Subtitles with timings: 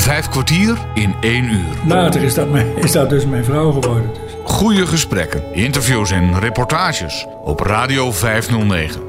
[0.00, 1.74] Vijf kwartier in één uur.
[1.86, 4.10] Later is dat, mijn, is dat dus mijn vrouw geworden.
[4.12, 4.32] Dus.
[4.44, 9.02] Goede gesprekken, interviews en reportages op Radio 509.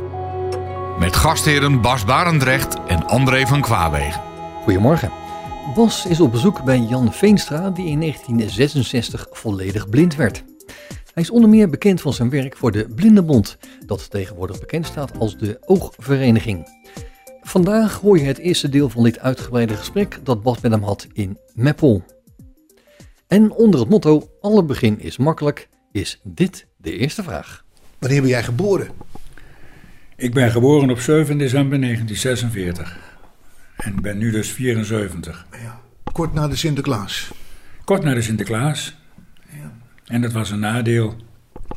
[0.99, 4.21] Met gastheren Bas Barendrecht en André van Kwaabegen.
[4.63, 5.11] Goedemorgen.
[5.75, 10.43] Bas is op bezoek bij Jan Veenstra, die in 1966 volledig blind werd.
[11.13, 15.11] Hij is onder meer bekend van zijn werk voor de Blindenbond, dat tegenwoordig bekend staat
[15.19, 16.67] als de Oogvereniging.
[17.41, 21.07] Vandaag hoor je het eerste deel van dit uitgebreide gesprek dat Bas met hem had
[21.13, 22.03] in Meppel.
[23.27, 27.63] En onder het motto alle begin is makkelijk, is dit de eerste vraag.
[27.99, 28.87] Wanneer ben jij geboren?
[30.15, 32.97] Ik ben geboren op 7 december 1946
[33.77, 35.45] en ben nu dus 74.
[35.63, 35.79] Ja.
[36.11, 37.31] Kort na de Sinterklaas.
[37.83, 38.95] Kort na de Sinterklaas.
[39.49, 39.71] Ja.
[40.05, 41.15] En dat was een nadeel.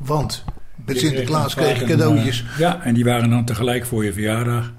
[0.00, 0.44] Want
[0.84, 2.44] met Je Sinterklaas kreeg je cadeautjes.
[2.52, 4.73] eh, ja, en die waren dan tegelijk voor je verjaardag.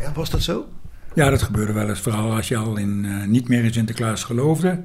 [0.00, 0.68] Ja, was dat zo?
[1.14, 4.24] Ja, dat gebeurde wel eens, vooral als je al in, eh, niet meer in Sinterklaas
[4.24, 4.84] geloofde.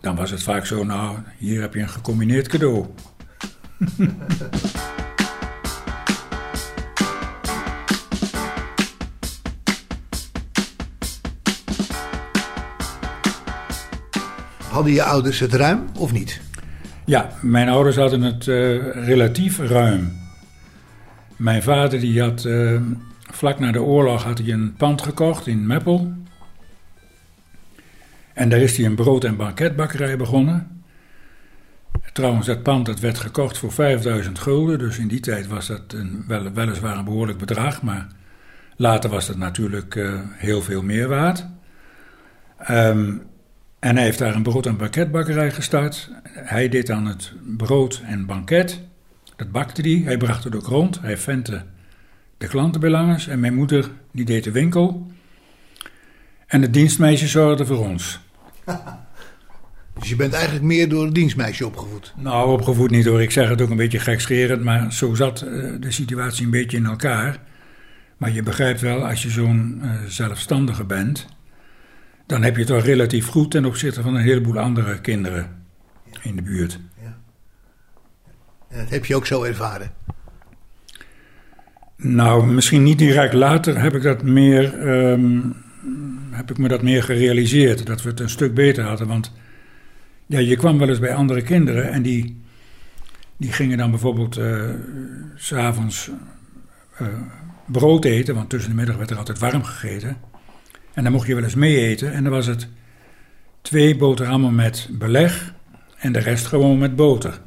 [0.00, 2.86] Dan was het vaak zo, nou, hier heb je een gecombineerd cadeau.
[14.72, 16.40] Hadden je ouders het ruim of niet?
[17.04, 20.12] Ja, mijn ouders hadden het eh, relatief ruim.
[21.36, 22.80] Mijn vader die had eh,
[23.42, 26.12] vlak na de oorlog had hij een pand gekocht in Meppel.
[28.32, 30.82] En daar is hij een brood- en banketbakkerij begonnen.
[32.12, 34.78] Trouwens, dat pand dat werd gekocht voor 5000 gulden.
[34.78, 37.82] Dus in die tijd was dat een, wel, weliswaar een behoorlijk bedrag.
[37.82, 38.06] Maar
[38.76, 41.46] later was dat natuurlijk eh, heel veel meer waard.
[42.58, 43.16] Ehm,
[43.78, 46.10] en hij heeft daar een brood- en banketbakkerij gestart.
[46.24, 48.80] Hij deed dan het brood en banket.
[49.36, 50.02] Dat bakte hij.
[50.04, 51.00] Hij bracht het ook rond.
[51.00, 51.71] Hij ventte
[52.42, 53.28] de klantenbelangers.
[53.28, 55.06] En mijn moeder, die deed de winkel.
[56.46, 58.20] En het dienstmeisje zorgde voor ons.
[59.98, 62.14] Dus je bent eigenlijk meer door het dienstmeisje opgevoed.
[62.16, 63.22] Nou, opgevoed niet hoor.
[63.22, 64.62] Ik zeg het ook een beetje gekscherend.
[64.62, 65.50] Maar zo zat eh,
[65.80, 67.40] de situatie een beetje in elkaar.
[68.16, 71.26] Maar je begrijpt wel, als je zo'n eh, zelfstandige bent...
[72.26, 75.64] dan heb je het wel relatief goed ten opzichte van een heleboel andere kinderen
[76.22, 76.78] in de buurt.
[78.68, 79.92] En dat heb je ook zo ervaren.
[82.02, 85.40] Nou, misschien niet direct later heb ik dat meer, ehm,
[86.30, 87.86] heb ik me dat meer gerealiseerd.
[87.86, 89.06] Dat we het een stuk beter hadden.
[89.06, 89.32] Want
[90.26, 92.40] ja, je kwam wel eens bij andere kinderen en die,
[93.36, 94.70] die gingen dan bijvoorbeeld eh,
[95.36, 96.10] s s'avonds
[96.98, 97.06] eh,
[97.66, 98.34] brood eten.
[98.34, 100.16] Want tussen de middag werd er altijd warm gegeten.
[100.94, 102.12] En dan mocht je wel eens mee eten.
[102.12, 102.68] En dan was het
[103.60, 105.54] twee boterhammen met beleg
[105.96, 107.40] en de rest gewoon met boter.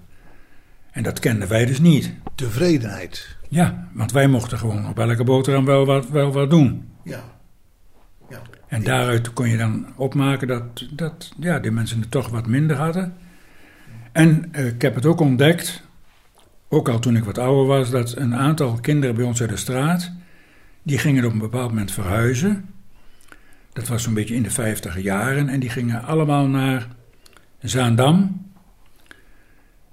[0.92, 2.14] En dat kenden wij dus niet.
[2.36, 3.36] Tevredenheid.
[3.50, 6.90] Ja, want wij mochten gewoon op elke boterham wel wat, wel wat doen.
[7.04, 7.24] Ja.
[8.30, 8.42] ja.
[8.68, 12.78] En daaruit kon je dan opmaken dat, dat ja, die mensen het toch wat minder
[12.78, 13.14] hadden.
[14.12, 15.84] En eh, ik heb het ook ontdekt,
[16.70, 19.58] ook al toen ik wat ouder was, dat een aantal kinderen bij ons uit de
[19.58, 20.12] straat,
[20.84, 22.66] die gingen op een bepaald moment verhuizen.
[23.74, 25.50] Dat was zo'n beetje in de vijftig jaren.
[25.50, 26.88] En die gingen allemaal naar
[27.60, 28.46] Zaandam,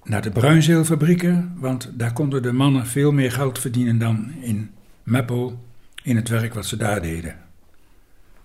[0.05, 4.71] naar de bruinzeelfabrieken, want daar konden de mannen veel meer geld verdienen dan in
[5.03, 5.65] Meppel
[6.03, 7.37] in het werk wat ze daar deden.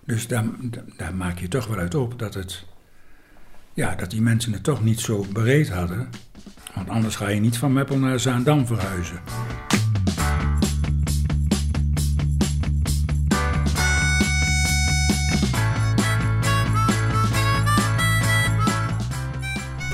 [0.04, 0.44] Dus daar,
[1.14, 2.64] maak je toch wel uit op dat, het,
[3.74, 6.08] ja, dat die mensen het toch niet zo bereid hadden.
[6.74, 9.20] Want anders ga je niet van Meppel naar Zaandam verhuizen.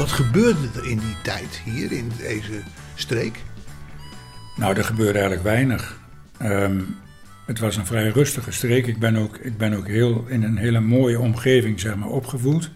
[0.04, 2.62] Wat gebeurde er in die tijd hier in deze
[2.94, 3.42] streek?
[4.56, 6.00] Nou, er gebeurde eigenlijk weinig.
[6.38, 6.81] Ehm,
[7.47, 8.87] het was een vrij rustige streek.
[8.87, 12.70] Ik ben ook, ik ben ook heel, in een hele mooie omgeving zeg maar, opgevoed.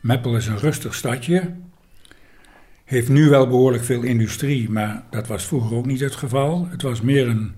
[0.00, 1.56] Meppel is een rustig stadje.
[2.84, 6.68] Heeft nu wel behoorlijk veel industrie, maar dat was vroeger ook niet het geval.
[6.70, 7.52] Het was meer een,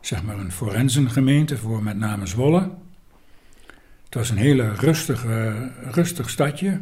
[0.00, 2.70] zeg maar een forensengemeente voor met name Zwolle.
[4.04, 6.80] Het was een hele rustige, rustig stadje.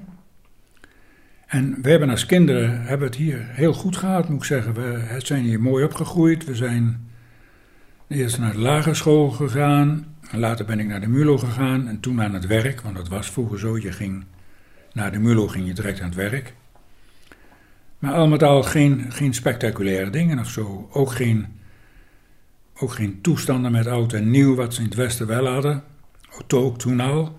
[1.47, 4.75] En we hebben als kinderen hebben het hier heel goed gehad, moet ik zeggen.
[4.75, 6.45] We zijn hier mooi opgegroeid.
[6.45, 7.11] We zijn
[8.09, 10.07] eerst naar de lagere school gegaan.
[10.31, 12.81] Later ben ik naar de MULO gegaan en toen aan het werk.
[12.81, 14.25] Want dat was vroeger zo, je ging
[14.93, 16.55] naar de MULO ging je direct aan het werk.
[17.99, 20.89] Maar al met al geen, geen spectaculaire dingen of zo.
[20.93, 21.47] Ook geen,
[22.77, 25.83] ook geen toestanden met oud en nieuw, wat ze in het Westen wel hadden.
[26.49, 27.39] Ook toen al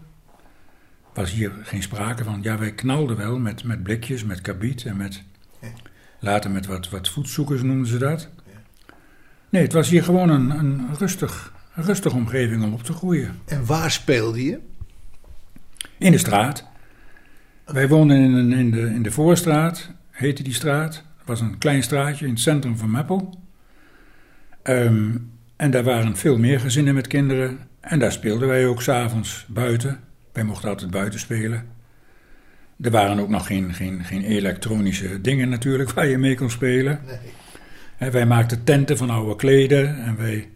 [1.15, 2.39] was hier geen sprake van.
[2.41, 5.23] Ja, wij knalden wel met, met blikjes, met kabiet en met.
[6.19, 8.29] Later met wat, wat voetzoekers noemden ze dat.
[9.49, 13.35] Nee, het was hier gewoon een, een rustig, een rustige omgeving om op te groeien.
[13.45, 14.59] En waar speelde je?
[15.97, 16.65] In de straat.
[17.65, 20.95] Wij woonden in, een- in, de, in de Voorstraat, heette die straat.
[20.95, 23.39] Het was een klein straatje in het centrum van Meppel.
[24.63, 25.17] Ehm,
[25.55, 27.59] en daar waren veel meer gezinnen met kinderen.
[27.79, 29.99] En daar speelden wij ook s'avonds buiten.
[30.35, 31.67] Wij mochten altijd buiten spelen.
[32.81, 37.01] Er waren ook nog geen, geen, geen elektronische dingen natuurlijk waar je mee kon spelen.
[37.05, 37.17] Nee.
[37.97, 40.49] En wij maakten tenten van oude kleden en wij,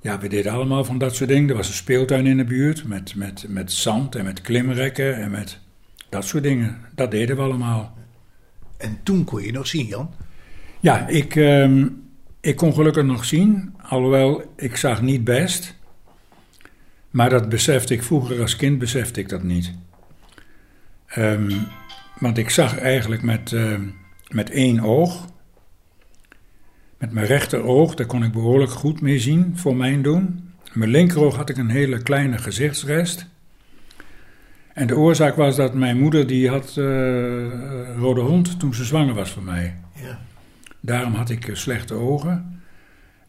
[0.00, 1.48] ja, we deden allemaal van dat soort dingen.
[1.48, 5.30] Er was een speeltuin in de buurt met, met, met zand en met klimrekken en
[5.30, 5.58] met
[6.08, 6.78] dat soort dingen.
[6.94, 7.98] Dat deden we allemaal.
[8.78, 10.10] En toen kon je nog zien, Jan.
[10.80, 11.88] Ja, ik, ehm,
[12.40, 15.80] ik kon gelukkig nog zien, alhoewel ik zag niet best.
[17.12, 19.72] Maar dat besefte ik vroeger als kind, besefte ik dat niet.
[21.06, 21.52] Ehm,
[22.18, 23.82] want ik zag eigenlijk met, ehm,
[24.28, 25.26] met één oog.
[26.98, 30.50] Met mijn rechteroog, daar kon ik behoorlijk goed mee zien, voor mijn doen.
[30.72, 33.26] Mijn linkeroog had ik een hele kleine gezichtsrest.
[34.72, 39.14] En de oorzaak was dat mijn moeder, die had eh, rode hond toen ze zwanger
[39.14, 39.76] was van mij.
[39.94, 40.18] Ja.
[40.80, 42.61] Daarom had ik eh, slechte ogen.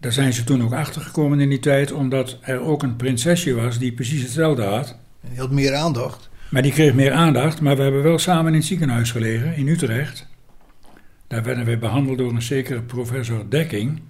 [0.03, 3.79] Daar zijn ze toen ook achtergekomen in die tijd, omdat er ook een prinsesje was
[3.79, 4.97] die precies hetzelfde had.
[5.21, 6.29] En je had meer aandacht.
[6.49, 9.67] Maar die kreeg meer aandacht, maar we hebben wel samen in het ziekenhuis gelegen in
[9.67, 10.27] Utrecht.
[11.27, 14.01] Daar werden wij behandeld door een zekere professor Dekking.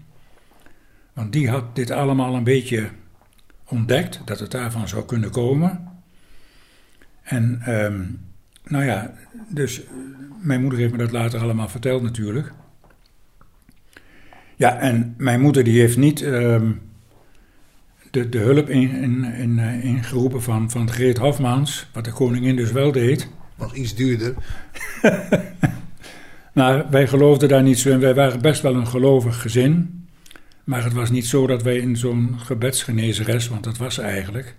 [1.14, 2.90] Want die had dit allemaal een beetje
[3.68, 5.88] ontdekt, dat het daarvan zou kunnen komen.
[7.24, 8.02] En, ehm,
[8.64, 9.14] nou ja,
[9.50, 9.82] dus
[10.42, 12.54] mijn moeder heeft me dat later allemaal verteld natuurlijk.
[14.56, 16.72] Ja, en mijn moeder die heeft niet ehm,
[18.12, 22.56] de, de hulp in, in, in, eh, ingeroepen van, van Greet Hofmans, wat de koningin
[22.56, 23.30] dus wel deed.
[23.56, 24.34] Was iets duurder.
[26.54, 28.00] Maar wij geloofden daar niet zo in.
[28.00, 30.06] Wij waren best wel een gelovig gezin.
[30.64, 34.56] Maar het was niet zo dat wij in zo'n gebedsgenezeres, want dat was eigenlijk,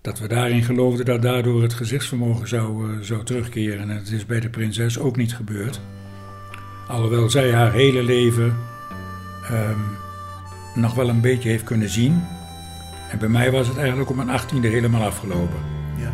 [0.00, 3.90] dat we daarin geloofden dat daardoor het gezichtsvermogen zou, eh, zou terugkeren.
[3.90, 5.80] En het is bij de prinses ook niet gebeurd.
[6.88, 8.56] Alhoewel zij haar hele leven
[9.48, 9.78] ehm,
[10.74, 12.24] nog wel een beetje heeft kunnen zien.
[13.10, 15.58] En bij mij was het eigenlijk op mijn achttiende helemaal afgelopen.
[15.96, 16.12] Ja.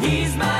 [0.00, 0.59] He's my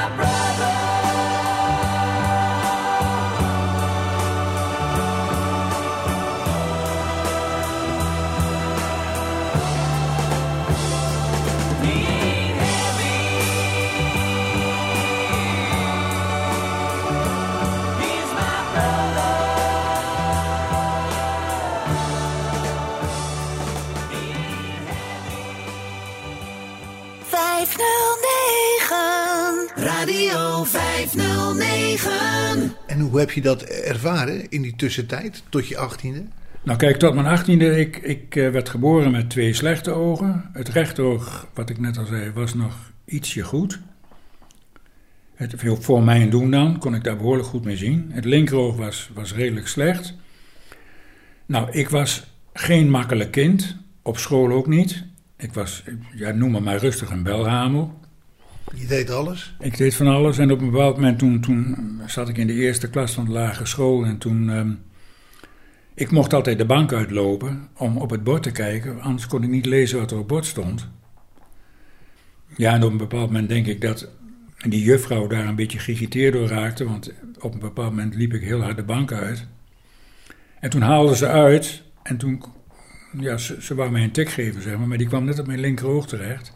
[33.10, 36.22] hoe heb je dat ervaren in die tussentijd, tot je achttiende?
[36.62, 40.50] Nou kijk, tot mijn achttiende, ik, ik eh, werd geboren met twee slechte ogen.
[40.52, 43.80] Het rechteroog, wat ik net al zei, was nog ietsje goed.
[45.34, 48.10] Het, voor- mijn doen dan, kon ik daar behoorlijk goed mee zien.
[48.12, 50.14] Het linkeroog was, was redelijk slecht.
[51.46, 55.04] Nou, ik was geen makkelijk kind, op school ook niet.
[55.36, 55.82] Ik was,
[56.14, 57.99] ja, noem me maar rustig een belhamel.
[58.74, 59.54] Je deed alles.
[59.60, 62.52] Ik deed van alles en op een bepaald moment toen, toen zat ik in de
[62.52, 64.50] eerste klas van de lagere school en toen...
[64.50, 64.70] ehm,
[65.94, 69.48] ik mocht altijd de bank uitlopen om op het bord te kijken, anders kon ik
[69.48, 70.88] niet lezen wat er op het bord stond.
[72.56, 74.08] Ja, en op een bepaald moment denk ik dat
[74.68, 78.42] die juffrouw daar een beetje geïrriteerd door raakte, want op een bepaald moment liep ik
[78.42, 79.46] heel hard de bank uit.
[80.60, 82.42] En toen haalde ze uit en toen,
[83.18, 85.46] ja, ze, ze wou mij een tik geven, zeg maar, maar die kwam net op
[85.46, 86.52] mijn linkeroog terecht.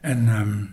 [0.00, 0.64] En ehm,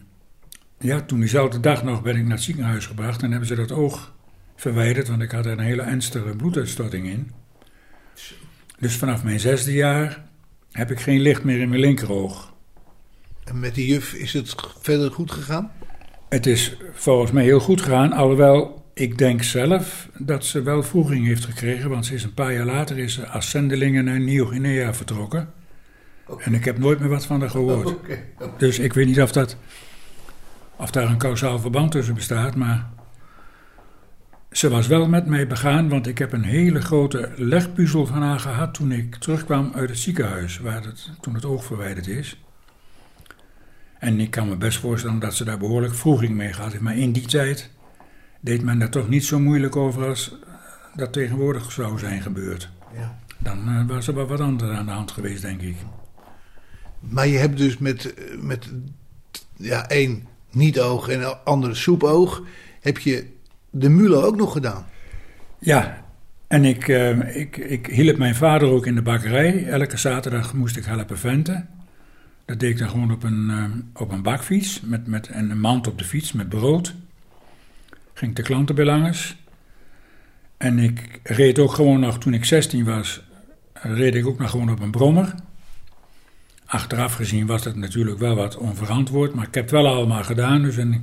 [0.79, 3.71] ja, toen diezelfde dag nog ben ik naar het ziekenhuis gebracht en hebben ze dat
[3.71, 4.13] oog
[4.55, 7.31] verwijderd, want ik had een hele ernstige bloeduitstorting in.
[8.79, 10.25] Dus vanaf mijn zesde jaar
[10.71, 12.53] heb ik geen licht meer in mijn linkeroog.
[13.43, 15.71] En met die juf is het verder goed gegaan?
[16.29, 21.25] Het is volgens mij heel goed gegaan, alhoewel ik denk zelf dat ze wel vroeging
[21.25, 24.93] heeft gekregen, want ze is een paar jaar later is ze als zendelinge naar Nieuw-Guinea
[24.93, 25.53] vertrokken.
[26.39, 27.95] En ik heb nooit meer wat van haar gehoord.
[28.57, 29.57] Dus ik weet niet of, dat,
[30.77, 32.89] of daar een kausaal verband tussen bestaat, maar
[34.51, 38.39] ze was wel met mij begaan, want ik heb een hele grote legpuzzel van haar
[38.39, 42.41] gehad toen ik terugkwam uit het ziekenhuis, waar het, toen het oog verwijderd is.
[43.99, 46.97] En ik kan me best voorstellen dat ze daar behoorlijk vroeging mee gehad heeft, maar
[46.97, 47.69] in die tijd
[48.39, 50.35] deed men daar toch niet zo moeilijk over als
[50.95, 52.69] dat tegenwoordig zou zijn gebeurd.
[52.93, 53.19] Ja.
[53.37, 55.75] Dan eh, was er wel wat anders aan de hand geweest, denk ik.
[56.99, 58.73] Maar je hebt dus met, eh, met
[59.55, 62.43] ja, één niet-oog en een andere soepoog...
[62.79, 63.27] heb je
[63.69, 64.85] de Mulo ook nog gedaan.
[65.59, 66.05] Ja,
[66.47, 69.67] en ik, eh, ik, ik hielp mijn vader ook in de bakkerij.
[69.67, 71.69] Elke zaterdag moest ik helpen venten.
[72.45, 75.59] Dat deed ik dan gewoon op een, eh, op een bakfiets met, met, en een
[75.59, 76.95] mand op de fiets met brood.
[78.13, 79.37] Ging de klanten bij langs.
[80.57, 83.21] En ik reed ook gewoon nog, toen ik 16 was,
[83.73, 85.35] reed ik ook nog gewoon op een brommer.
[86.67, 90.61] Achteraf gezien was dat natuurlijk wel wat onverantwoord, maar ik heb het wel allemaal gedaan.
[90.61, 91.01] Dus en ik,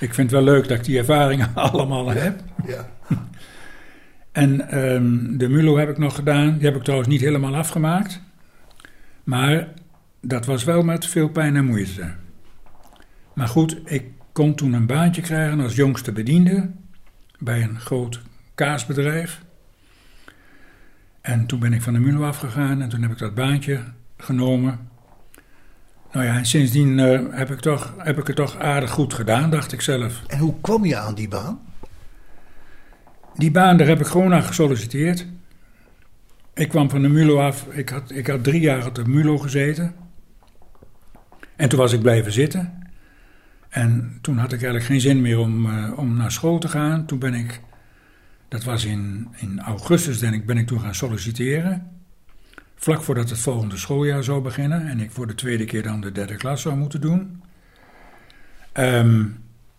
[0.00, 2.40] ik vind het wel leuk dat ik die ervaringen allemaal heb.
[2.66, 2.88] Ja.
[4.32, 6.54] En ehm, de Mulo heb ik nog gedaan.
[6.54, 8.20] Die heb ik trouwens niet helemaal afgemaakt.
[9.24, 9.68] Maar
[10.20, 12.14] dat was wel met veel pijn en moeite.
[13.34, 16.70] Maar goed, ik kon toen een baantje krijgen als jongste bediende
[17.38, 18.20] bij een groot
[18.54, 19.42] kaasbedrijf.
[21.20, 23.80] En toen ben ik van de Mulo afgegaan en toen heb ik dat baantje
[24.16, 24.88] genomen.
[26.12, 29.50] Nou ja, en sindsdien eh, heb, ik toch, heb ik het toch aardig goed gedaan,
[29.50, 30.22] dacht ik zelf.
[30.26, 31.60] En hoe kwam je aan die baan?
[33.34, 35.26] Die baan, daar heb ik gewoon naar gesolliciteerd.
[36.54, 37.66] Ik kwam van de Mulo af.
[37.66, 39.94] Ik had, ik had drie jaar op de Mulo gezeten.
[41.56, 42.82] En toen was ik blijven zitten.
[43.68, 47.06] En toen had ik eigenlijk geen zin meer om, eh, om naar school te gaan.
[47.06, 47.60] Toen ben ik,
[48.48, 51.95] dat was in, in augustus, denk ik, ben ik toen gaan solliciteren.
[52.76, 54.86] Vlak voordat het volgende schooljaar zou beginnen.
[54.86, 57.42] En ik voor de tweede keer dan de derde klas zou moeten doen.
[58.72, 59.24] Ehm,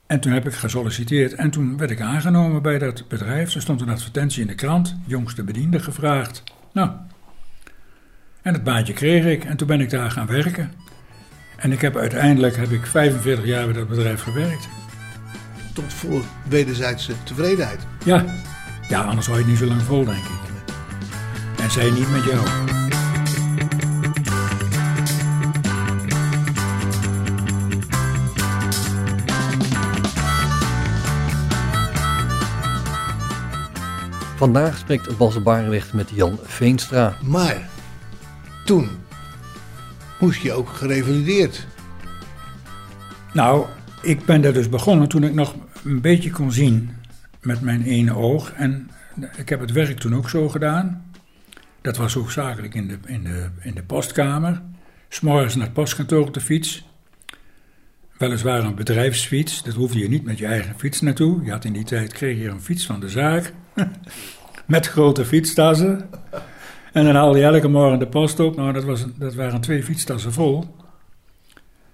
[0.08, 3.54] en toen heb ik gesolliciteerd en toen werd ik aangenomen bij dat bedrijf.
[3.54, 6.44] Er stond een advertentie in de krant, jongste bediende gevraagd.
[6.74, 6.90] Nou,
[8.42, 10.72] en het baantje kreeg ik en toen ben ik daar gaan werken.
[11.58, 14.68] En ik heb uiteindelijk heb ik 45 jaar bij dat bedrijf gewerkt.
[15.74, 17.88] Tot voor wederzijdse tevredenheid.
[18.06, 18.26] Ja,
[18.90, 20.48] ja anders hou je het niet zo lang vol, denk ik.
[21.62, 22.87] En zij niet met jou.
[34.38, 37.18] Vandaag spreekt Bas Barendrecht met Jan Veenstra.
[37.24, 37.70] Maar
[38.66, 38.90] toen
[40.20, 41.68] moest je ook gerevalideerd.
[43.34, 43.66] Nou,
[44.02, 46.90] ik ben daar dus begonnen toen ik nog een beetje kon zien
[47.42, 48.52] met mijn ene oog.
[48.54, 48.90] En
[49.38, 51.12] ik heb het werk toen ook zo gedaan.
[51.82, 54.62] Dat was hoofdzakelijk in de, in de, in de postkamer.
[55.10, 56.87] S'morgens naar het postkantoor op de fiets.
[58.18, 59.64] Weliswaar een bedrijfsfiets.
[59.64, 61.44] Dat hoefde je niet met je eigen fiets naartoe.
[61.44, 63.54] Je had in die tijd kreeg je een fiets van de zaak.
[64.66, 66.10] met grote fietstassen.
[66.94, 68.56] En dan haalde je elke morgen de post op.
[68.56, 70.76] Nou, dat, was, dat waren twee fietstassen vol.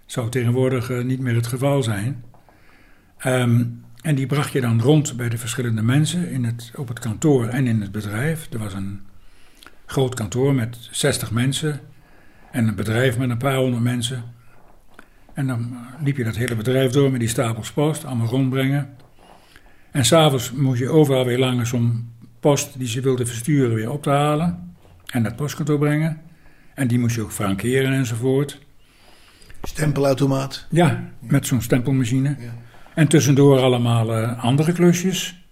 [0.06, 2.24] Zou tegenwoordig eh, niet meer het geval zijn.
[3.18, 3.64] Ehm,
[4.02, 7.48] en die bracht je dan rond bij de verschillende mensen in het, op het kantoor
[7.48, 8.48] en in het bedrijf.
[8.52, 9.02] Er was een
[9.86, 11.80] groot kantoor met 60 mensen
[12.52, 14.24] en een bedrijf met een paar honderd mensen.
[15.34, 18.96] En dan liep je dat hele bedrijf door met die stapels post, allemaal rondbrengen.
[19.92, 24.04] En s'avonds moest je overal weer langs om post die ze wilden versturen weer op
[24.04, 24.76] te halen.
[25.06, 26.22] En naar het postkantoor brengen.
[26.74, 28.60] En die moest je ook frankeren enzovoort.
[29.62, 30.68] Stempelautomaat.
[30.70, 32.36] Ja, met zo'n stempelmachine.
[32.40, 32.54] Ja.
[32.96, 35.44] En tussendoor allemaal eh, andere klusjes.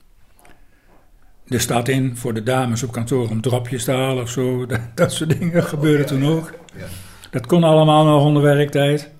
[1.45, 4.65] De stad in voor de dames op kantoor om dropjes te halen of zo.
[4.65, 6.53] Dat, dat soort dingen gebeurde toen ook.
[6.77, 6.85] Ja.
[7.31, 9.11] Dat kon allemaal nog onder werktijd.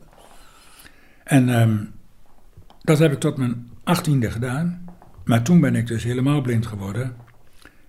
[1.32, 1.78] En ehm,
[2.82, 4.86] dat heb ik tot mijn achttiende gedaan.
[5.26, 7.16] Maar toen ben ik dus helemaal blind geworden.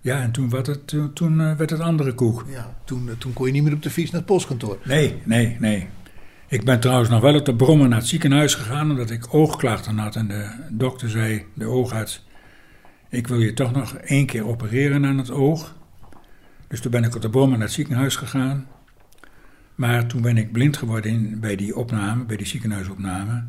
[0.00, 2.44] Ja, en toen, werd het, toen, toen, eh, werd het andere koek.
[2.48, 4.78] Ja, toen, eh, toen kon je niet meer op de fiets naar het postkantoor.
[4.84, 5.88] Nee, nee, nee.
[6.48, 9.98] Ik ben trouwens nog wel op de brommen naar het ziekenhuis gegaan omdat ik oogklachten
[9.98, 10.16] had.
[10.16, 12.26] En de dokter zei, de oogarts,
[13.08, 15.76] ik wil je toch nog één keer opereren aan het oog.
[16.68, 18.66] Dus toen ben ik op de brommen naar het ziekenhuis gegaan.
[19.74, 23.44] Maar toen ben ik blind geworden in, bij die opname, bij die ziekenhuisopname.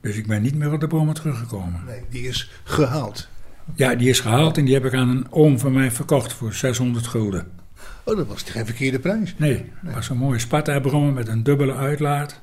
[0.00, 1.82] Dus ik ben niet meer op de brommen teruggekomen.
[1.86, 3.28] Nee, die is gehaald.
[3.74, 6.52] Ja, die is gehaald en die heb ik aan een oom van mij verkocht voor
[6.52, 7.46] 600 gulden.
[8.04, 9.34] Oh, dat was geen verkeerde prijs.
[9.38, 12.40] Nee, het was een mooie Sparta-brommer met een dubbele uitlaat.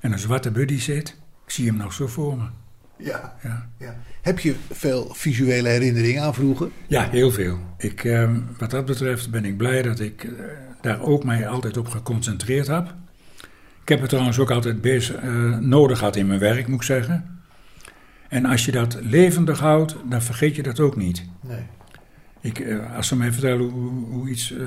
[0.00, 1.08] En een zwarte buddy zit.
[1.44, 2.44] Ik zie hem nog zo voor me.
[2.96, 3.36] Ja.
[3.42, 3.96] Ja, ja.
[4.22, 6.68] Heb je veel visuele herinneringen aan vroeger?
[6.86, 7.58] ja heel veel.
[7.78, 10.30] Ik, ehm, wat dat betreft ben ik blij dat ik eh,
[10.82, 12.94] daar ook mij altijd op geconcentreerd heb.
[13.82, 16.82] Ik heb het trouwens ook altijd bezig, eh, nodig gehad in mijn werk, moet ik
[16.82, 17.40] zeggen.
[18.28, 21.24] En als je dat levendig houdt, dan vergeet je dat ook niet.
[21.40, 21.62] Nee.
[22.40, 24.66] Ik, eh, als ze mij vertellen hoe, hoe iets eh,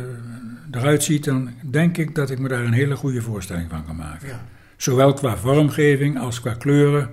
[0.71, 3.95] eruit ziet, dan denk ik dat ik me daar een hele goede voorstelling van kan
[3.95, 4.27] maken.
[4.27, 4.41] Ja.
[4.77, 7.09] Zowel qua vormgeving als qua kleuren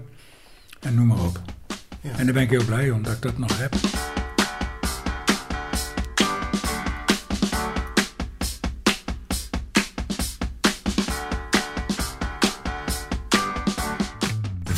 [0.80, 1.40] en noem maar op.
[2.00, 2.10] Ja.
[2.18, 3.74] En daar ben ik heel blij om dat ik dat nog heb.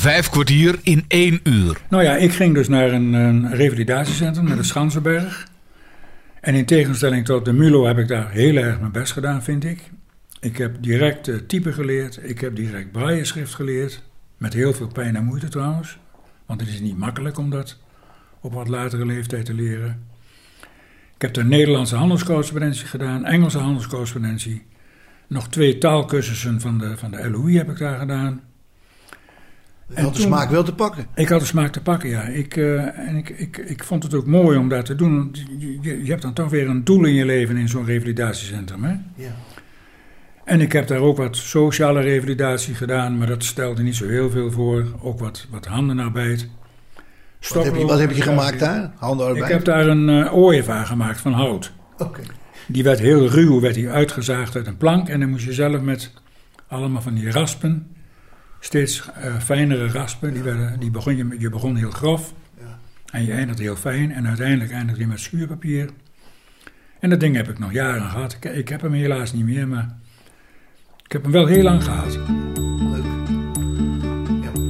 [0.05, 1.81] Vijf kwartier in één uur.
[1.89, 5.49] Nou ja, ik ging dus naar een, revalidatiecentrum naar de Schansenberg.
[6.41, 9.65] En in tegenstelling tot de Mulo heb ik daar heel erg mijn best gedaan, vind
[9.65, 9.91] ik.
[10.41, 12.19] Ik heb direct eh, typen geleerd.
[12.23, 14.03] Ik heb direct braille-schrift geleerd.
[14.37, 15.99] Met heel veel pijn en moeite trouwens.
[16.47, 17.79] Want het is niet makkelijk om dat
[18.41, 20.03] op wat latere leeftijd te leren.
[21.15, 24.67] Ik heb de Nederlandse handelscorrespondentie gedaan, Engelse handelscorrespondentie.
[25.27, 28.43] Nog twee taalkursussen van de, van de LOI heb ik daar gedaan.
[29.89, 31.07] Je had de toen- smaak wel te pakken.
[31.15, 32.23] Ik had de smaak te pakken, ja.
[32.23, 35.17] Ik, eh, en ik, ik, ik vond het ook mooi om dat te doen.
[35.17, 38.85] want Je, je, hebt dan toch weer een doel in je leven in zo'n revalidatiecentrum.
[38.85, 38.95] Hè?
[39.15, 39.31] Ja.
[40.45, 44.31] En ik heb daar ook wat sociale revalidatie gedaan, maar dat stelde niet zo heel
[44.31, 44.85] veel voor.
[45.03, 46.49] Ook wat, wat handenarbeid.
[47.49, 48.93] Wat heb, je, wat heb je gemaakt daar?
[48.97, 49.45] Handenarbeid?
[49.45, 51.73] Ik heb daar een eh ooievaar gemaakt van hout.
[51.99, 52.21] Oké.
[52.67, 55.09] Die werd heel ruw, werd die uitgezaagd uit een plank.
[55.09, 56.11] En dan moest je zelf met
[56.69, 57.94] allemaal van die raspen,
[58.65, 60.33] steeds eh, fijnere raspen.
[60.33, 62.33] Die, werden, die begon je, je begon heel grof.
[62.59, 62.79] Ja.
[63.11, 64.13] En je eindigt heel fijn.
[64.13, 65.91] En uiteindelijk eindigt je met schuurpapier.
[67.01, 68.33] En dat ding heb ik nog jaren gehad.
[68.33, 69.97] Ik, ik heb hem helaas niet meer, maar
[71.05, 72.19] ik heb hem wel heel lang gehad.
[72.79, 73.05] Leuk.
[74.43, 74.61] Ja.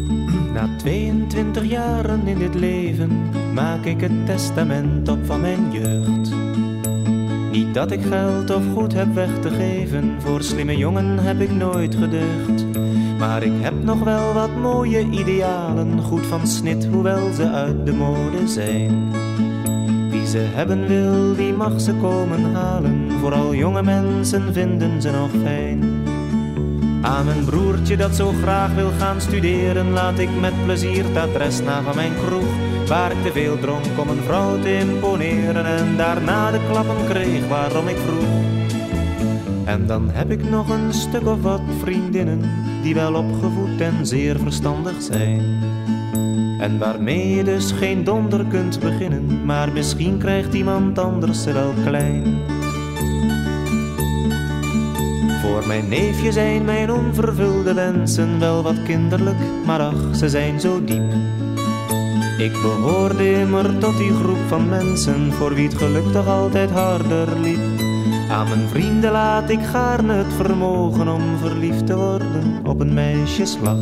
[0.52, 6.32] Na 22 jaren in dit leven maak ik het testament op van mijn jeugd.
[7.52, 11.50] Niet dat ik geld of goed heb weg te geven, voor slimme jongen heb ik
[11.50, 12.64] nooit geducht.
[13.24, 17.92] Maar ik heb nog wel wat mooie idealen, goed van snit, hoewel ze uit de
[17.92, 19.12] mode zijn.
[20.10, 25.30] Wie ze hebben wil, die mag ze komen halen, vooral jonge mensen vinden ze nog
[25.42, 26.02] fijn.
[27.02, 31.60] Aan mijn broertje dat zo graag wil gaan studeren, laat ik met plezier het adres
[31.60, 32.52] na van mijn kroeg.
[32.86, 37.48] Waar ik te veel dronk om een vrouw te imponeren en daarna de klappen kreeg
[37.48, 38.42] waarom ik vroeg.
[39.64, 44.38] En dan heb ik nog een stuk of wat vriendinnen die wel opgevoed en zeer
[44.38, 45.40] verstandig zijn.
[46.58, 51.72] En waarmee je dus geen donder kunt beginnen, maar misschien krijgt iemand anders ze wel
[51.84, 52.22] klein.
[55.42, 60.84] Voor mijn neefje zijn mijn onvervulde wensen wel wat kinderlijk, maar ach, ze zijn zo
[60.84, 61.12] diep.
[62.38, 67.40] Ik behoorde immer tot die groep van mensen voor wie het geluk toch altijd harder
[67.40, 67.73] liep.
[68.30, 73.78] Aan mijn vrienden laat ik gaarne het vermogen om verliefd te worden op een meisjeslag.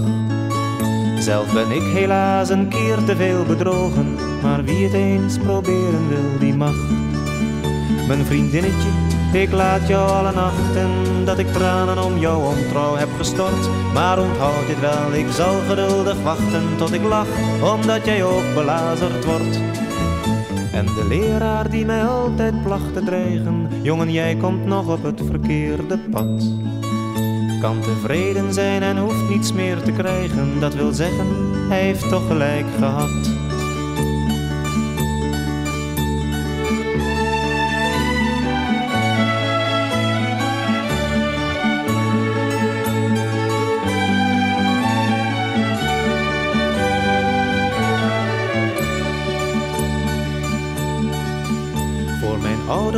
[1.18, 6.38] Zelf ben ik helaas een keer te veel bedrogen, maar wie het eens proberen wil,
[6.38, 6.74] die mag.
[8.08, 8.88] Mijn vriendinnetje,
[9.32, 10.90] ik laat jou alle nachten
[11.24, 13.68] dat ik tranen om jouw ontrouw heb gestort.
[13.94, 17.28] Maar onthoud dit wel, ik zal geduldig wachten tot ik lach,
[17.74, 19.81] omdat jij ook belazerd wordt.
[20.72, 25.22] En de leraar die mij altijd placht te dreigen, jongen jij komt nog op het
[25.26, 26.54] verkeerde pad.
[27.60, 31.26] Kan tevreden zijn en hoeft niets meer te krijgen, dat wil zeggen,
[31.68, 33.30] hij heeft toch gelijk gehad.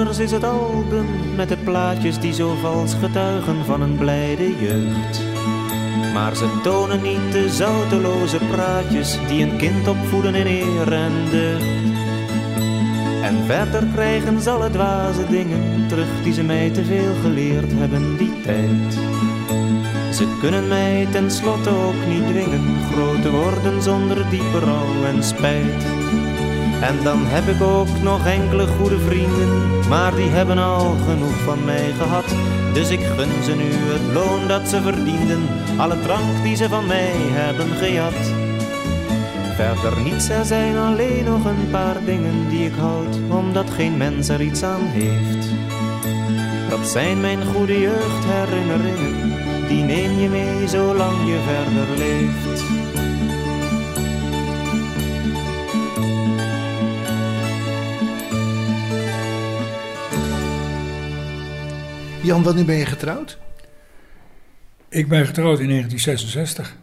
[0.04, 4.58] Mijn ouders is het album met de plaatjes die zo vals getuigen van een blijde
[4.58, 5.20] jeugd.
[6.14, 11.64] Maar ze tonen niet de zouteloze praatjes die een kind opvoeden in eer en deugd.
[13.22, 18.16] En verder krijgen ze alle dwaze dingen terug die ze mij te veel geleerd hebben
[18.16, 18.92] die tijd.
[20.14, 25.93] Ze kunnen mij tenslotte ook niet dwingen groot te worden zonder diepe rouw en spijt.
[26.80, 31.64] En dan heb ik ook nog enkele goede vrienden, maar die hebben al genoeg van
[31.64, 32.24] mij gehad.
[32.72, 35.42] Dus ik gun ze nu het loon dat ze verdienden,
[35.76, 38.32] alle drank die ze van mij hebben gejat.
[39.56, 44.28] Verder niets, er zijn alleen nog een paar dingen die ik houd, omdat geen mens
[44.28, 45.48] er iets aan heeft.
[46.70, 49.34] Dat zijn mijn goede jeugdherinneringen,
[49.68, 52.83] die neem je mee zolang je verder leeft.
[62.24, 63.38] Jan, wanneer ben je getrouwd?
[64.88, 66.76] Ik ben getrouwd in 1966.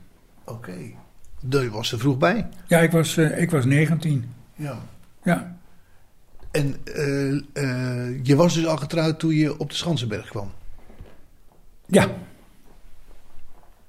[0.45, 0.73] Oké.
[1.49, 2.47] Je was er vroeg bij.
[2.67, 4.33] Ja, ik was, eh, ik was 19.
[4.55, 4.79] Ja.
[5.23, 5.57] Ja,
[6.51, 10.51] En eh, eh, je was dus al getrouwd toen je op de Schansenberg kwam.
[11.85, 12.03] ja.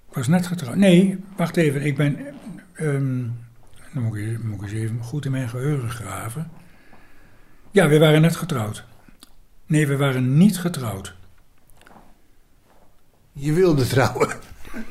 [0.09, 0.77] Ik was net getrouwd.
[0.77, 1.83] Nee, wacht even.
[1.83, 2.19] Ik ben...
[2.73, 3.23] ehm,
[3.95, 6.51] dan moet ik, moet ik eens even goed in mijn geheugen graven.
[7.71, 8.85] Ja, we waren net getrouwd.
[9.67, 11.15] Nee, we waren niet getrouwd.
[13.33, 14.29] Je wilde trouwen.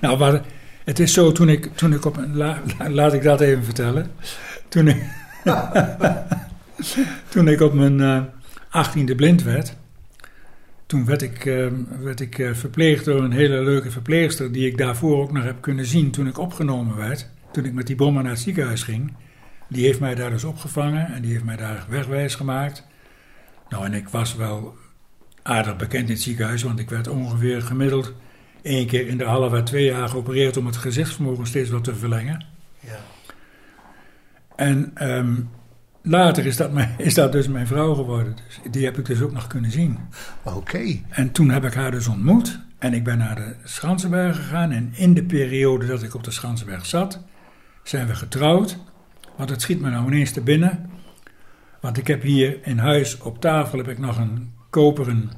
[0.01, 0.41] Nou, maar
[0.84, 2.36] het is zo, toen ik, toen ik op een...
[2.36, 4.12] la- la- laat ik dat even vertellen.
[4.67, 5.04] Toen ik,
[7.30, 8.21] toen ik op mijn eh,
[8.69, 9.75] achttiende blind werd...
[10.86, 11.67] Toen werd ik, eh,
[11.99, 14.51] werd ik eh, verpleegd door een hele leuke verpleegster...
[14.51, 17.30] die ik daarvoor ook nog heb kunnen zien toen ik opgenomen werd.
[17.51, 19.13] Toen ik met die bommen naar het ziekenhuis ging.
[19.69, 22.84] Die heeft mij daar dus opgevangen en die heeft mij daar wegwijs gemaakt.
[23.69, 24.75] Nou, en ik was wel
[25.41, 26.63] aardig bekend in het ziekenhuis...
[26.63, 28.13] want ik werd ongeveer gemiddeld
[28.62, 30.58] één keer in de halve twee jaar geopereerd...
[30.58, 32.45] om het gezichtsvermogen steeds wat te verlengen.
[32.80, 33.00] Ja.
[34.56, 35.36] En ehm,
[36.02, 38.36] later is dat, mijn, is dat dus mijn vrouw geworden.
[38.47, 40.00] Dus die heb ik dus ook nog kunnen zien.
[40.43, 41.00] Oké.
[41.10, 42.60] En toen heb ik haar dus ontmoet.
[42.80, 44.71] En ik ben naar de Schansenberg gegaan.
[44.71, 47.19] En in de periode dat ik op de Schansenberg zat,
[47.84, 48.78] zijn we getrouwd.
[49.38, 50.89] Want het schiet me nou ineens te binnen.
[51.82, 55.32] Want ik heb hier in huis op tafel heb ik nog een koperen...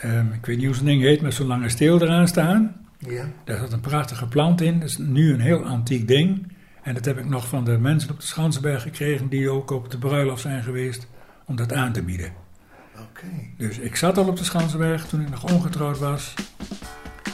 [0.00, 2.76] ehm, ik weet niet hoe zo'n ding heet, met zo'n lange steel eraan staan.
[2.98, 3.24] Ja.
[3.44, 4.80] Daar zat een prachtige plant in.
[4.80, 6.52] Dat is nu een heel antiek ding.
[6.82, 9.28] En dat heb ik nog van de mensen op de Schansenberg gekregen...
[9.28, 11.06] die ook op de bruiloft zijn geweest
[11.44, 12.32] om dat aan te bieden.
[13.00, 13.26] Oké.
[13.56, 16.34] Dus ik zat al op de Schansenberg toen ik nog ongetrouwd was.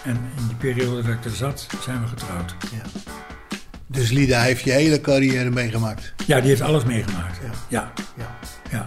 [0.05, 2.55] En in die periode dat ik er zat, zijn we getrouwd.
[2.72, 2.83] Ja.
[3.87, 6.14] Dus Lida heeft je hele carrière meegemaakt.
[6.27, 7.40] Ja, die heeft alles meegemaakt.
[7.42, 7.51] Ja.
[7.68, 8.38] Ja, Ja.
[8.70, 8.83] ja.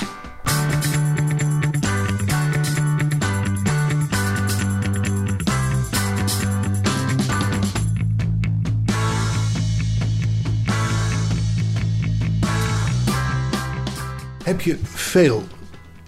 [14.45, 15.43] Heb je veel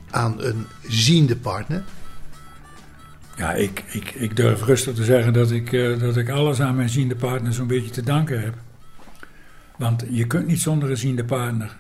[0.10, 1.84] aan een ziende partner?
[3.38, 6.76] Ja, ik, ik, ik durf rustig te zeggen dat ik, eh, dat ik alles aan
[6.76, 8.54] mijn ziende partner zo'n beetje te danken heb.
[9.78, 11.78] Want je kunt niet zonder een ziende partner.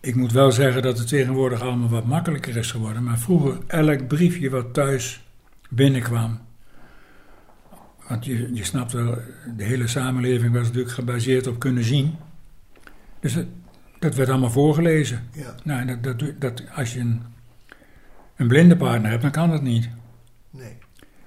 [0.00, 3.02] Ik moet wel zeggen dat het tegenwoordig allemaal wat makkelijker is geworden.
[3.02, 5.24] Maar vroeger, elk briefje wat thuis
[5.70, 6.38] binnenkwam.
[8.08, 9.18] Want je, je snapt wel,
[9.56, 12.16] de hele samenleving was natuurlijk gebaseerd op kunnen zien.
[13.20, 13.46] Dus het,
[14.04, 15.20] dat werd allemaal voorgelezen.
[15.32, 15.54] Ja.
[15.64, 17.22] Nou, dat, dat, als je een,
[18.36, 19.88] een blinde partner hebt, dan kan dat niet.
[20.50, 20.76] Nee.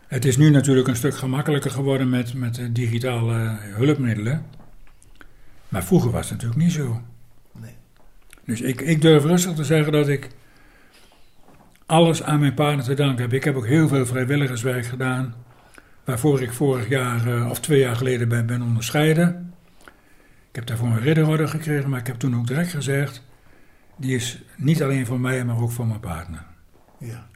[0.07, 4.45] Het is nu natuurlijk een stuk gemakkelijker geworden met, met digitale hulpmiddelen.
[5.69, 7.01] Maar vroeger was het natuurlijk niet zo.
[7.51, 7.75] Nee.
[8.45, 10.29] Dus ik, ik durf rustig te zeggen dat ik
[11.85, 13.33] alles aan mijn partner te danken heb.
[13.33, 15.33] Ik heb ook heel veel vrijwilligerswerk gedaan
[16.03, 19.46] waarvoor ik vorig jaar eh, of twee jaar geleden ben, ben onderscheiden.
[20.57, 23.21] Ik heb daarvoor een ridderorde gekregen, maar ik heb toen ook direct gezegd:
[23.95, 26.45] die is niet alleen voor mij, maar ook voor mijn partner.
[26.99, 27.27] Ja.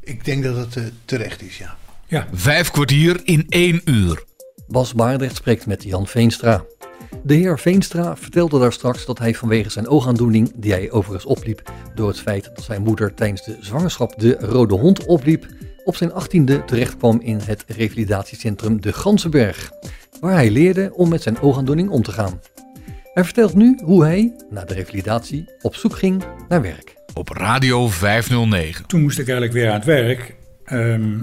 [0.00, 1.76] Ik denk dat het eh, terecht is, ja.
[2.06, 4.24] Ja, Vijf kwartier in één uur.
[4.68, 6.64] Bas Baardrecht spreekt met Jan Veenstra.
[7.22, 11.72] De heer Veenstra vertelde daar straks dat hij vanwege zijn oogaandoening, die hij overigens opliep
[11.94, 15.46] door het feit dat zijn moeder tijdens de zwangerschap de rode hond opliep,
[15.84, 19.72] op zijn achttiende terechtkwam in het revalidatiecentrum De Gansenberg,
[20.20, 22.40] waar hij leerde om met zijn oogaandoening om te gaan.
[23.14, 26.94] Hij vertelt nu hoe hij, na de revalidatie, op zoek ging naar werk.
[27.14, 28.86] Op Radio 509.
[28.86, 30.34] toen moest ik eigenlijk weer aan het werk.
[30.64, 31.18] Ehm,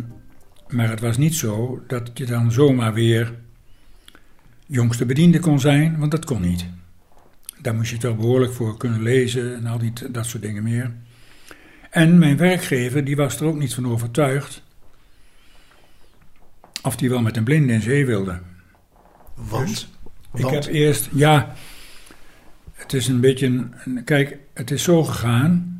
[0.67, 3.33] maar het was niet zo dat je dan zomaar weer
[4.65, 6.65] jongste bediende kon zijn, want dat kon niet.
[7.61, 10.91] Daar moest je toch behoorlijk voor kunnen lezen en al die, dat soort dingen meer.
[11.89, 14.63] En mijn werkgever die was er ook niet van overtuigd
[16.81, 18.39] of die wel met een blinde in zee wilde.
[19.37, 19.87] Want?
[20.33, 20.53] Ik Want?
[20.65, 21.53] heb eerst, ja,
[22.73, 23.45] het is een beetje,
[23.85, 25.75] een- kijk, het is zo gegaan.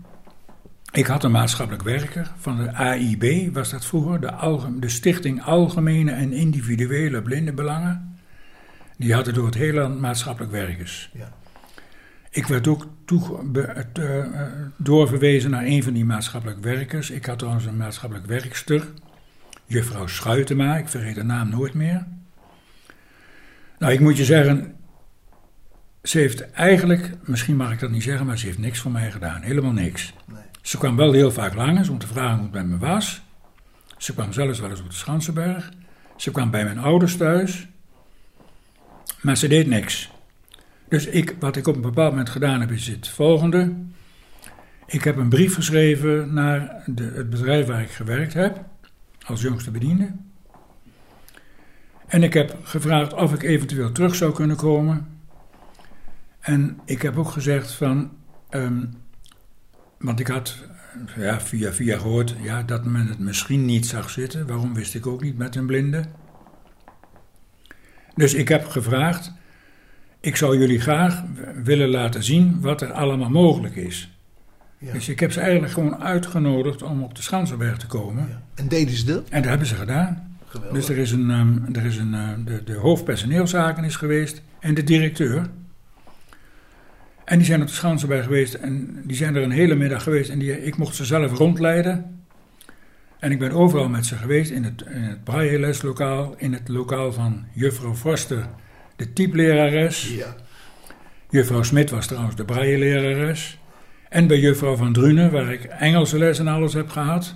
[0.92, 5.44] Ik had een maatschappelijk werker van de AIB, was dat vroeger, de, alge- de Stichting
[5.44, 8.18] Algemene en Individuele Blindenbelangen.
[8.98, 11.10] Die hadden door het hele land maatschappelijk werkers.
[11.14, 11.32] Ja.
[12.30, 17.10] Ik werd ook toe, be- eh, eh, doorverwezen naar een van die maatschappelijk werkers.
[17.10, 18.88] Ik had trouwens een maatschappelijk werkster,
[19.66, 22.06] juffrouw Schuitema, ik vergeet de naam nooit meer.
[23.78, 24.76] Nou, ik moet je zeggen,
[26.04, 29.12] ze heeft eigenlijk, misschien mag ik dat niet zeggen, maar ze heeft niks voor mij
[29.12, 29.42] gedaan.
[29.42, 30.14] Helemaal niks.
[30.26, 30.42] Nee.
[30.62, 33.22] Ze kwam wel heel vaak langs om te vragen hoe het met me was.
[33.98, 35.72] Ze kwam zelfs wel eens op de Schansenberg.
[36.16, 37.68] Ze kwam bij mijn ouders thuis.
[39.22, 40.12] Maar ze deed niks.
[40.90, 43.74] Dus ik, wat ik op een bepaald moment gedaan heb, is het volgende.
[44.86, 48.66] Ik heb een brief geschreven naar de, het bedrijf waar ik gewerkt heb,
[49.26, 50.12] als jongste bediende.
[52.08, 55.08] En ik heb gevraagd of ik eventueel terug zou kunnen komen.
[56.40, 58.12] En ik heb ook gezegd van,
[58.50, 58.86] ehm,
[60.00, 60.58] want ik had
[61.16, 64.48] ja, via via gehoord ja, dat men het misschien niet zag zitten.
[64.48, 66.04] Waarom wist ik ook niet met een blinde.
[68.16, 69.32] Dus ik heb gevraagd,
[70.20, 71.24] ik zou jullie graag
[71.64, 74.18] willen laten zien wat er allemaal mogelijk is.
[74.78, 74.94] Ja.
[74.94, 78.28] Dus ik heb ze eigenlijk gewoon uitgenodigd om op de Schansenberg te komen.
[78.30, 78.42] Ja.
[78.56, 79.30] En deden ze dat?
[79.30, 80.27] En dat hebben ze gedaan.
[80.58, 80.80] Geweldig.
[80.80, 84.74] Dus er is een, ehm, er is een eh, de, de hoofdpersoneelszaken is geweest en
[84.74, 85.50] de directeur.
[87.26, 90.30] En die zijn op de Schansenberg geweest en die zijn er een hele middag geweest
[90.30, 92.22] en die, ik mocht ze zelf rondleiden.
[93.20, 97.14] En ik ben overal met ze geweest in het, in het braille-leslokaal, in het lokaal
[97.14, 98.48] van juffrouw Forster,
[98.96, 100.16] de typlerares.
[100.16, 100.36] Ja.
[101.30, 103.60] Juffrouw Smit was trouwens de braille-lerares.
[104.10, 107.36] En bij juffrouw Van Drunen, waar ik Engelse les en alles heb gehad.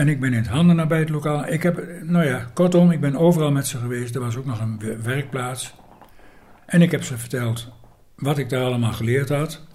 [0.00, 1.46] En ik ben in het handenarbeidlokaal.
[1.46, 4.14] Ik heb, nou ja, kortom, ik ben overal met ze geweest.
[4.14, 5.74] Er was ook nog een werkplaats.
[6.66, 7.68] En ik heb ze verteld
[8.16, 9.66] wat ik daar allemaal geleerd had.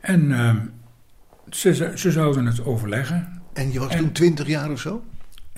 [0.00, 0.56] En ehm,
[1.50, 3.42] ze, ze zouden het overleggen.
[3.52, 5.04] En je was En- toen 20 jaar of zo?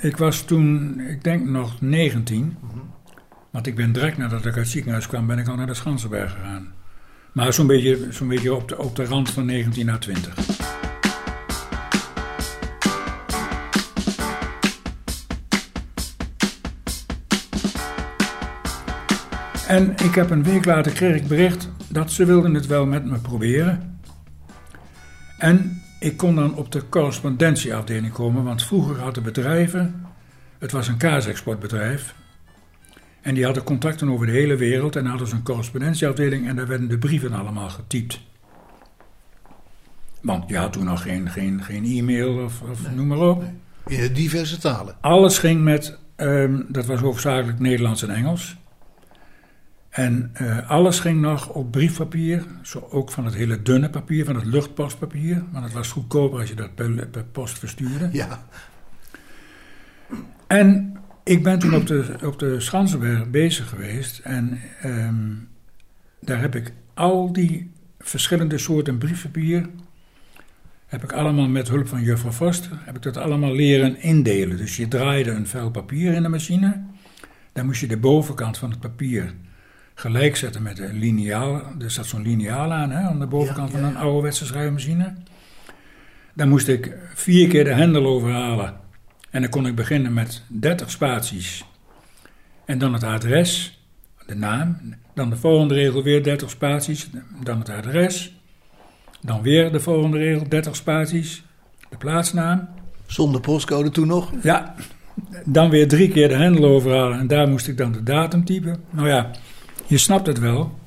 [0.01, 2.57] Ik was toen, ik denk nog 19.
[3.51, 5.75] Want ik ben direct nadat ik uit het ziekenhuis kwam, ben ik al naar de
[5.75, 6.73] Schansenberg gegaan.
[7.33, 10.35] Maar zo'n beetje, zo'n beetje op, de, op de rand van 19 naar 20.
[19.71, 23.05] En ik heb een week later kreeg ik bericht dat ze wilden het wel met
[23.05, 24.01] me proberen.
[25.39, 30.07] En ik kon dan op de correspondentieafdeling komen, want vroeger hadden bedrijven,
[30.59, 32.15] het was een kaasexportbedrijf,
[33.21, 36.67] en die hadden contacten over de hele wereld en hadden ze een correspondentieafdeling en daar
[36.67, 38.21] werden de brieven allemaal getypt.
[40.21, 43.45] Want je had toen nog geen, geen, geen e-mail of, of noem maar op.
[43.87, 44.97] In diverse talen.
[45.01, 48.59] Alles ging met, ehm, dat was hoofdzakelijk Nederlands en Engels.
[49.91, 54.35] En eh, alles ging nog op briefpapier, zo ook van het hele dunne papier, van
[54.35, 55.45] het luchtpostpapier.
[55.53, 58.09] Want het was goedkoper als je dat per, per post verstuurde.
[58.13, 58.47] Ja.
[60.47, 64.19] En ik ben toen op de, op de Schansenberg bezig geweest.
[64.19, 65.35] En ehm,
[66.21, 69.69] daar heb ik al die verschillende soorten briefpapier.
[70.87, 72.79] Heb ik allemaal met hulp van juffrouw Foster.
[72.85, 74.57] Heb ik dat allemaal leren indelen.
[74.57, 76.83] Dus je draaide een vel papier in de machine.
[77.53, 79.35] Dan moest je de bovenkant van het papier
[80.01, 81.63] gelijk zetten met een liniaal.
[81.81, 85.15] Er zat zo'n liniaal aan, hè, aan de bovenkant Ja, van ja, een ouderwetse schrijfmachine.
[86.35, 88.75] Dan moest ik vier keer de hendel overhalen.
[89.31, 91.65] En dan kon ik beginnen met 30 spaties.
[92.65, 93.81] En dan het adres,
[94.27, 94.79] de naam.
[95.15, 97.11] Dan de volgende regel weer 30 spaties.
[97.45, 98.35] Dan het adres.
[99.21, 101.45] Dan weer de volgende regel 30 spaties.
[101.89, 102.69] De plaatsnaam.
[103.07, 104.33] Zonder postcode toen nog?
[104.43, 104.75] Ja,
[105.45, 108.83] dan weer drie keer de hendel overhalen en daar moest ik dan de datum typen.
[108.91, 109.31] Nou ja,
[109.91, 110.79] je snapt het wel.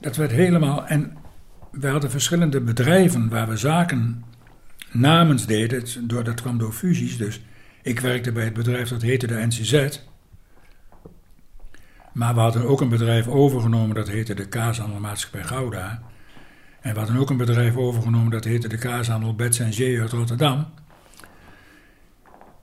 [0.00, 0.86] Dat werd helemaal.
[0.86, 1.16] En
[1.70, 4.24] we hadden verschillende bedrijven waar we zaken
[4.92, 6.08] namens deden.
[6.08, 7.16] Door, dat kwam door fusies.
[7.16, 7.40] Dus
[7.82, 10.00] ik werkte bij het bedrijf dat heette de NCZ.
[12.12, 16.02] Maar we hadden ook een bedrijf overgenomen dat heette de Kaashandelmaatschappij Gouda.
[16.80, 20.10] En we hadden ook een bedrijf overgenomen dat heette de Kaashandel Bets en Zee uit
[20.10, 20.66] Rotterdam.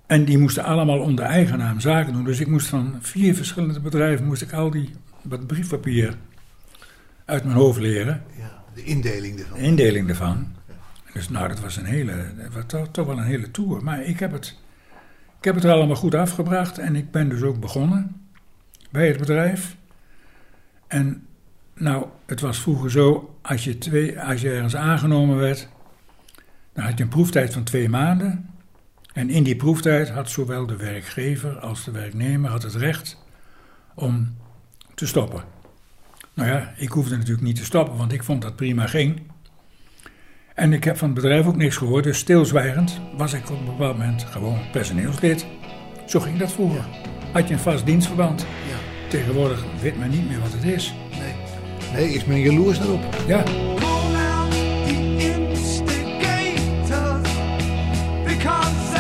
[0.08, 2.24] En die moesten allemaal onder eigen naam zaken doen.
[2.24, 4.90] Dus ik moest van vier verschillende bedrijven moest ik al die
[5.22, 6.18] wat briefpapier
[7.26, 8.24] uit mijn hoofd leren.
[8.38, 9.58] Ja, de indeling ervan.
[9.58, 10.48] De indeling ervan.
[11.14, 13.84] Dus nou, dat was een hele, dat was toch, toch wel een hele tour.
[13.84, 14.58] Maar ik heb, het,
[15.38, 16.78] ik heb het er allemaal goed afgebracht.
[16.78, 18.22] En ik ben dus ook begonnen
[18.90, 19.76] bij het bedrijf.
[20.88, 21.26] En
[21.74, 25.68] nou, het was vroeger zo, als je, twee, als je ergens aangenomen werd,
[26.74, 28.50] dan had je een proeftijd van twee maanden.
[29.14, 33.18] En in die proeftijd had zowel de werkgever als de werknemer had het recht
[33.96, 34.36] om
[35.02, 35.44] te stoppen.
[36.34, 39.22] Nou ja, ik hoefde natuurlijk niet te stoppen, want ik vond dat prima ging.
[40.56, 43.66] En ik heb van het bedrijf ook niks gehoord, dus stilzwijgend was ik op een
[43.66, 45.46] bepaald moment gewoon personeelslid.
[46.06, 46.86] Zo ging dat vroeger.
[47.32, 48.42] Had je een vast dienstverband.
[48.42, 49.08] Ja.
[49.10, 50.94] Tegenwoordig weet men niet meer wat het is.
[51.20, 51.34] Nee.
[51.94, 53.04] nee, is men jaloers daarop?
[53.28, 57.30] Ja, Call out the instigators
[58.26, 58.91] because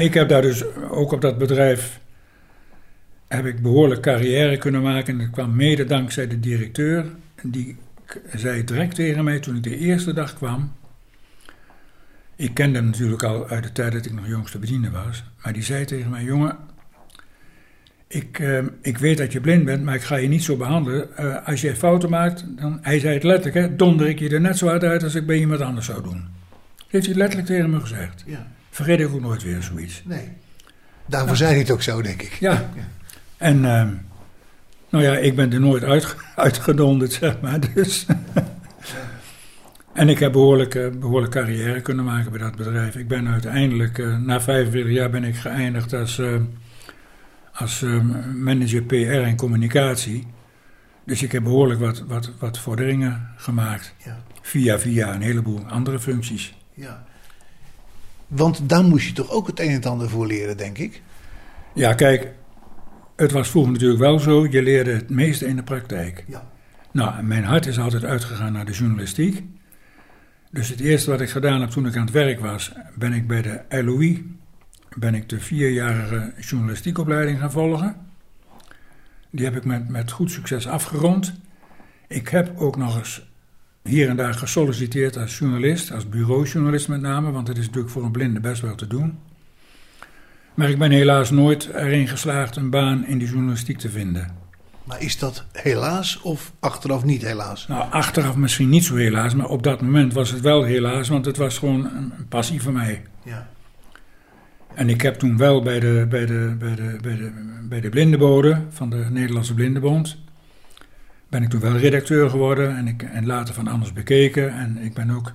[0.00, 2.00] ik heb daar dus ook op dat bedrijf
[3.28, 5.12] heb ik behoorlijk carrière kunnen maken.
[5.12, 7.06] En dat kwam mede dankzij de directeur.
[7.42, 7.76] Die
[8.34, 10.72] zei direct tegen mij toen ik de eerste dag kwam.
[12.36, 15.24] Ik kende hem natuurlijk al uit de tijd dat ik nog jongste bediende was.
[15.42, 16.56] Maar die zei tegen mij, jongen,
[18.08, 21.16] ik, ehm, ik weet dat je blind bent, maar ik ga je niet zo behandelen.
[21.16, 24.40] Eh, als jij fouten maakt, dan, hij zei het letterlijk, hè, donder ik je er
[24.40, 26.28] net zo hard uit als ik bij iemand anders zou doen.
[26.76, 28.24] Dat heeft hij letterlijk tegen me gezegd.
[28.26, 28.46] Ja.
[28.70, 30.02] Vergeet ik ook nooit weer zoiets.
[30.04, 30.28] Nee.
[31.06, 32.32] Daarvoor zei hij het ook zo, denk ik.
[32.32, 32.70] Ja.
[33.36, 33.92] En ehm,
[34.90, 37.74] nou ja, ik ben er nooit uit, uitgedonderd, zeg maar.
[37.74, 38.06] Dus.
[39.92, 42.96] en ik heb behoorlijk, eh, behoorlijk carrière kunnen maken bij dat bedrijf.
[42.96, 46.34] Ik ben uiteindelijk, eh, na 45 jaar ben ik geëindigd als, eh,
[47.52, 48.00] als eh,
[48.34, 50.26] manager PR en communicatie.
[51.04, 53.94] Dus ik heb behoorlijk wat, wat, wat vorderingen gemaakt.
[54.04, 54.22] Ja.
[54.42, 56.54] Via via een heleboel andere functies.
[56.74, 57.08] ja.
[58.30, 61.02] Want daar moest je toch ook het een en het ander voor leren, denk ik?
[61.74, 62.32] Ja, kijk,
[63.16, 64.46] het was vroeger natuurlijk wel zo.
[64.46, 66.24] Je leerde het meeste in de praktijk.
[66.26, 66.48] Ja.
[66.92, 69.44] Nou, mijn hart is altijd uitgegaan naar de journalistiek.
[70.50, 73.26] Dus het eerste wat ik gedaan heb toen ik aan het werk was, ben ik
[73.26, 74.36] bij de LOI,
[74.96, 77.96] ben ik de vierjarige journalistiekopleiding gaan volgen.
[79.30, 81.34] Die heb ik met, met goed succes afgerond.
[82.08, 83.29] Ik heb ook nog eens
[83.82, 88.04] hier en daar gesolliciteerd als journalist, als bureaujournalist met name, want het is natuurlijk voor
[88.04, 89.18] een blinde best wel te doen.
[90.54, 94.36] Maar ik ben helaas nooit erin geslaagd een baan in de journalistiek te vinden.
[94.84, 97.66] Maar is dat helaas of achteraf niet helaas?
[97.68, 101.24] Nou, achteraf misschien niet zo helaas, maar op dat moment was het wel helaas, want
[101.24, 103.02] het was gewoon een een passie voor mij.
[103.24, 103.48] Ja.
[104.74, 107.32] En ik heb toen wel bij de, bij de, bij de, bij de,
[107.68, 110.16] bij de blindenbode van de Nederlandse Blindenbond,
[111.30, 114.52] ben ik toen wel redacteur geworden en, ik, en later van Anders Bekeken.
[114.52, 115.32] En ik ben ook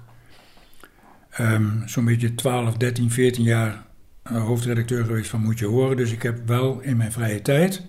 [1.29, 3.83] ehm, zo'n beetje 12, 13, 14 jaar
[4.23, 5.97] eh, hoofdredacteur geweest van Moet Je Horen.
[5.97, 7.85] Dus ik heb wel in mijn vrije tijd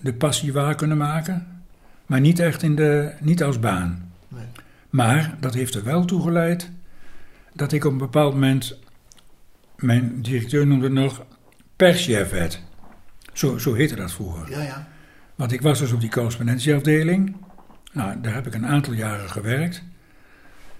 [0.00, 1.62] de passie waar kunnen maken,
[2.06, 4.12] maar niet echt in de, niet als baan.
[4.28, 4.44] Nee.
[4.90, 6.70] Maar dat heeft er wel toe geleid
[7.52, 8.78] dat ik op een bepaald moment,
[9.76, 11.24] mijn directeur noemde het nog,
[11.76, 12.62] perschef werd.
[13.32, 14.50] Zo, zo heette dat vroeger.
[14.50, 14.88] Ja, ja.
[15.36, 17.36] Want ik was dus op die correspondentieafdeling.
[17.92, 19.82] Nou, daar heb ik een aantal jaren gewerkt.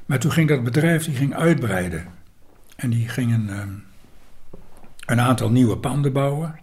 [0.06, 2.06] Maar toen ging dat bedrijf die ging uitbreiden.
[2.76, 3.68] En die gingen ehm,
[5.06, 6.58] een aantal nieuwe panden bouwen.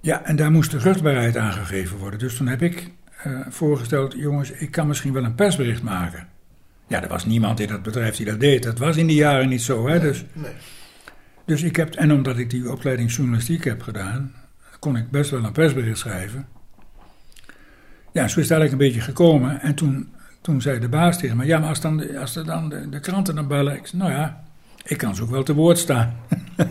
[0.00, 2.18] Ja, en daar moest de vruchtbaarheid aangegeven worden.
[2.18, 2.90] Dus toen heb ik
[3.22, 6.28] eh, voorgesteld, jongens, ik kan misschien wel een persbericht maken.
[6.86, 8.62] Ja, er was niemand in dat bedrijf die dat deed.
[8.62, 10.00] Dat was in die jaren niet zo, hè.
[10.00, 10.52] Dus, Nee.
[11.44, 14.34] dus ik heb, en omdat ik die opleiding journalistiek heb gedaan,
[14.80, 16.46] kon ik best wel een persbericht schrijven.
[18.12, 19.60] Ja, zo is het eigenlijk een beetje gekomen.
[19.60, 20.08] En toen,
[20.40, 22.88] toen zei de baas tegen me, ja, maar als, dan, de- als er dan de,
[22.88, 24.44] de kranten dan bellen, ik zei, nou ja,
[24.84, 26.16] ik kan ze ook wel te woord staan.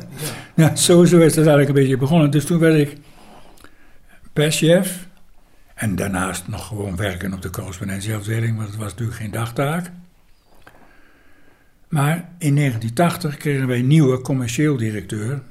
[0.56, 2.32] ja, zo, zo is het eigenlijk een beetje begonnen.
[2.32, 2.98] Dus toen werd ik
[4.34, 5.08] perschef.
[5.76, 9.92] En daarnaast nog gewoon werken op de correspondentieafdeling, want het was natuurlijk geen dagtaak.
[11.88, 15.42] Maar in 1980 kregen wij een nieuwe commercieel directeur.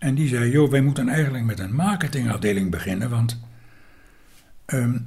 [0.00, 3.40] En die zei, joh, wij moeten eigenlijk met een marketingafdeling beginnen, want
[4.66, 4.98] ehm,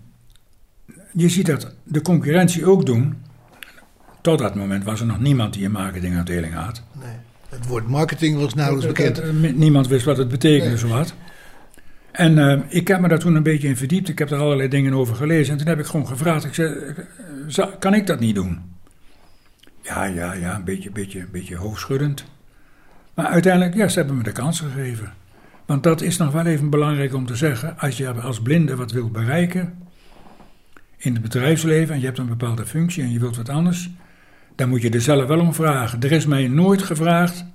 [1.13, 3.15] je ziet dat de concurrentie ook doen.
[4.21, 6.83] Tot dat moment was er nog niemand die een marketingafdeling had.
[6.99, 7.15] nee.
[7.49, 9.15] Het woord marketing was nauwelijks bekend.
[9.15, 10.77] Dat, Niemand wist wat het betekende, Nee.
[10.77, 11.13] zowat.
[12.11, 14.09] En eh, ik heb me daar toen een beetje in verdiept.
[14.09, 15.51] Ik heb er allerlei dingen over gelezen.
[15.51, 16.45] En toen heb ik gewoon gevraagd.
[16.45, 18.61] Ik zei, kan ik dat niet doen?
[19.81, 22.25] Ja, ja, ja, een beetje, beetje, beetje hoofdschuddend.
[23.13, 25.13] Maar uiteindelijk, ja, ze hebben me de kans gegeven.
[25.65, 27.79] Want dat is nog wel even belangrijk om te zeggen.
[27.79, 29.73] Als je als blinde wat wilt bereiken
[30.97, 31.93] in het bedrijfsleven...
[31.93, 33.89] en je hebt een bepaalde functie en je wilt wat anders...
[34.55, 36.01] dan moet je er zelf wel om vragen.
[36.01, 37.45] Er is mij nooit gevraagd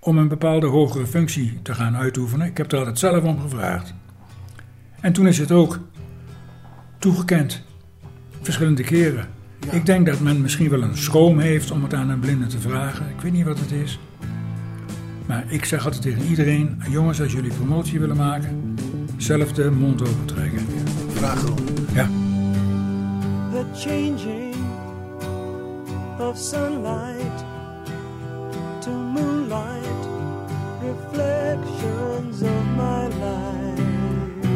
[0.00, 2.46] om een bepaalde hogere functie te gaan uitoefenen.
[2.46, 3.94] Ik heb er altijd zelf om gevraagd.
[5.00, 5.78] En toen is het ook
[6.98, 7.62] toegekend.
[8.40, 9.28] Verschillende keren.
[9.70, 12.60] Ik denk dat men misschien wel een schroom heeft om het aan een blinde te
[12.60, 13.08] vragen.
[13.08, 13.98] Ik weet niet wat het is.
[15.26, 18.74] Maar ik zeg altijd tegen iedereen: jongens, als jullie promotie willen maken,
[19.16, 20.66] zelf de mond open trekken.
[21.08, 21.58] Vraag erom.
[21.94, 22.08] Ja.
[23.52, 24.54] the changing
[26.18, 27.38] of sunlight
[28.80, 30.02] to moonlight,
[30.82, 34.48] reflections of my life.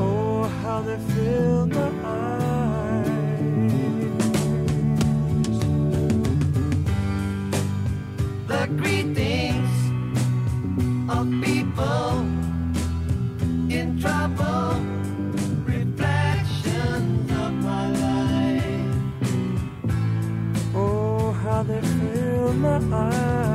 [0.00, 2.33] Oh, how they fill my eyes.
[8.76, 9.74] Greetings
[11.08, 12.20] of people
[13.70, 14.80] in trouble,
[15.64, 19.04] reflections of my life.
[20.74, 23.53] Oh, how All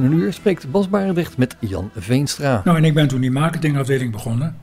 [0.00, 2.60] kwartier een uur spreekt Bas Barendrecht met Jan Veenstra.
[2.64, 4.56] Nou, en ik ben toen die marketingafdeling begonnen.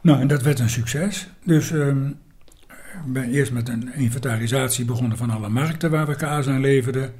[0.00, 1.28] Nou, en dat werd een succes.
[1.44, 2.06] Dus ehm,
[3.06, 7.12] ik ben eerst met een inventarisatie begonnen van alle markten waar we kaas aan leverden.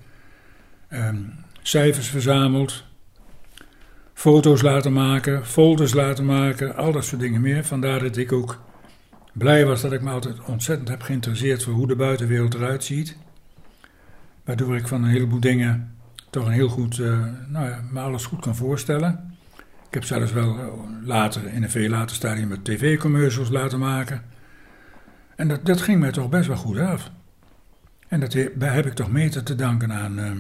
[0.89, 1.17] Ehm,
[1.63, 2.85] cijfers verzameld.
[4.15, 7.65] Foto's laten maken, folders laten maken, al dat soort dingen meer.
[7.65, 8.61] Vandaar dat ik ook
[9.33, 13.17] blij was dat ik me altijd ontzettend heb geïnteresseerd voor hoe de buitenwereld eruit ziet.
[14.45, 15.96] Waardoor ik van een heleboel dingen
[16.31, 19.35] toch een heel goed, eh, nou ja, me alles goed kan voorstellen.
[19.89, 20.67] Ik heb zelfs wel eh,
[21.05, 24.23] later, in een veel later stadium, met tv-commercials laten maken.
[25.37, 27.11] En dat, dat ging mij toch best wel goed af.
[28.09, 30.31] En dat he- heb ik toch mede te danken aan, eh,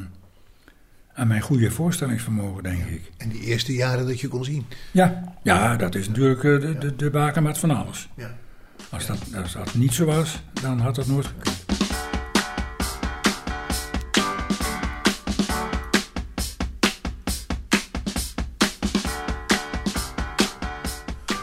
[1.14, 3.10] aan mijn goede voorstellingsvermogen, denk ik.
[3.16, 4.66] En die eerste jaren dat je kon zien.
[4.90, 8.08] Ja, ja dat is natuurlijk eh, de, de, de bakermat van alles.
[8.16, 8.30] Ja.
[8.90, 11.64] Als dat, als dat niet zo was, dan had dat nooit gekund.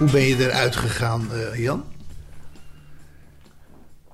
[0.03, 1.83] Hoe ben je eruit gegaan, eh, Jan?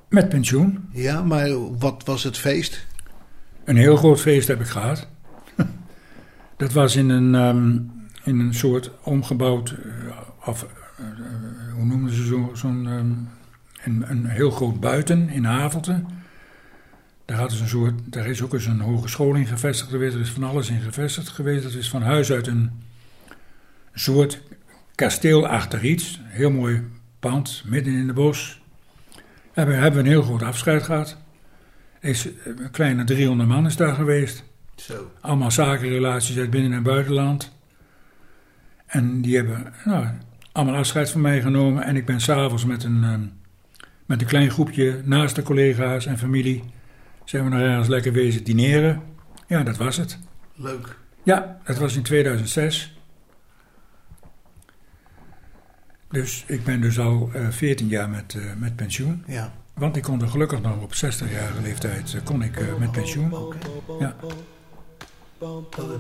[0.10, 0.90] Met pensioen.
[0.92, 2.86] Ja, maar wat was het feest?
[3.64, 5.08] Een heel groot feest heb ik gehad.
[6.58, 7.78] Dat was in een, ehm,
[8.24, 9.76] in een soort omgebouwd,
[10.46, 10.64] of,
[10.98, 13.12] eh, eh, hoe noemen ze zo- zo'n, ehm,
[13.84, 16.04] een, een heel groot buiten in Havelte.
[17.26, 20.22] Daar, hadden ze een soort, daar is ook eens een hogeschool in gevestigd geweest, er
[20.22, 21.64] is van alles in gevestigd geweest.
[21.64, 22.72] Dat is van huis uit een
[23.94, 24.42] soort
[25.00, 26.84] kasteel achter iets, heel mooi
[27.20, 28.62] pand, midden in de bos.
[29.54, 31.18] Hebben, hebben we een heel groot afscheid gehad.
[32.00, 34.44] Is, eh, een kleine 300 man is daar geweest.
[34.76, 35.12] Zo.
[35.22, 37.58] Allemaal zakenrelaties uit binnen- en buitenland.
[38.86, 40.08] En die hebben nou,
[40.52, 41.84] allemaal afscheid van mij genomen.
[41.84, 43.24] En ik ben s'avonds met een, ehm,
[44.06, 46.64] met een klein groepje naast de collega's en familie...
[47.26, 49.02] zijn we nog ergens lekker wezen dineren.
[49.48, 50.20] Ja, dat was het.
[50.56, 50.98] Leuk.
[51.24, 52.99] Ja, dat was in 2006.
[56.10, 59.24] Dus ik ben dus al eh 14 jaar met, eh, met pensioen.
[59.28, 59.54] Ja.
[59.74, 63.34] Want ik kon er gelukkig nog op 60-jarige leeftijd eh, kon ik, eh, met pensioen.
[64.00, 64.16] Ja.
[65.50, 65.94] Dat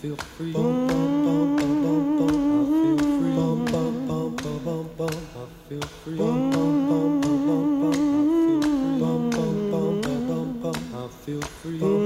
[0.00, 0.79] is mooi.
[11.30, 11.38] Ja.
[11.62, 11.99] Feel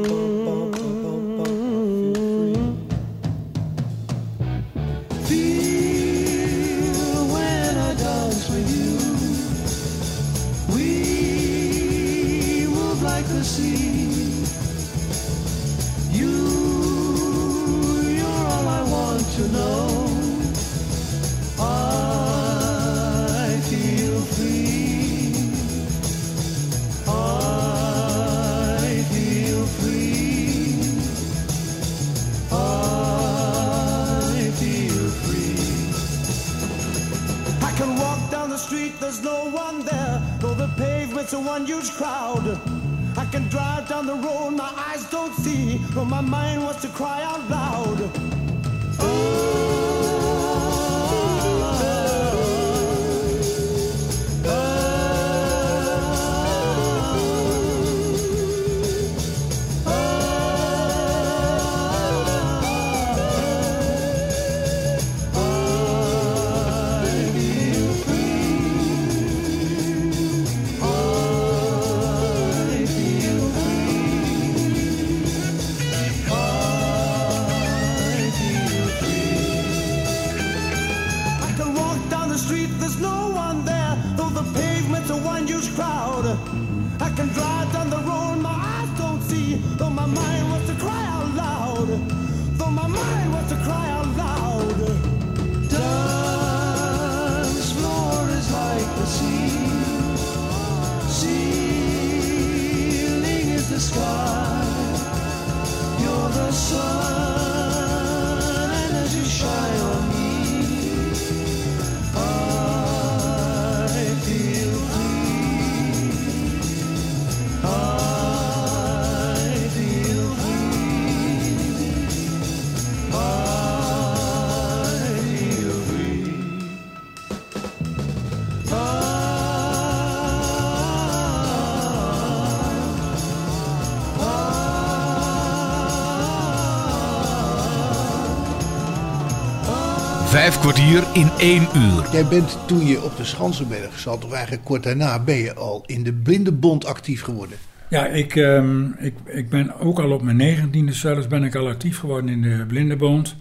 [140.85, 142.09] Kwartier in één uur.
[142.13, 145.83] Jij bent toen je op de Schansenberg zat, of eigenlijk kort daarna, ben je al
[145.87, 147.59] in de Blindenbond actief geworden.
[147.89, 151.69] Ja, ik, ehm, ik, ik ben ook al op mijn negentiende zelfs ben ik al
[151.69, 153.37] actief geworden in de Blindenbond.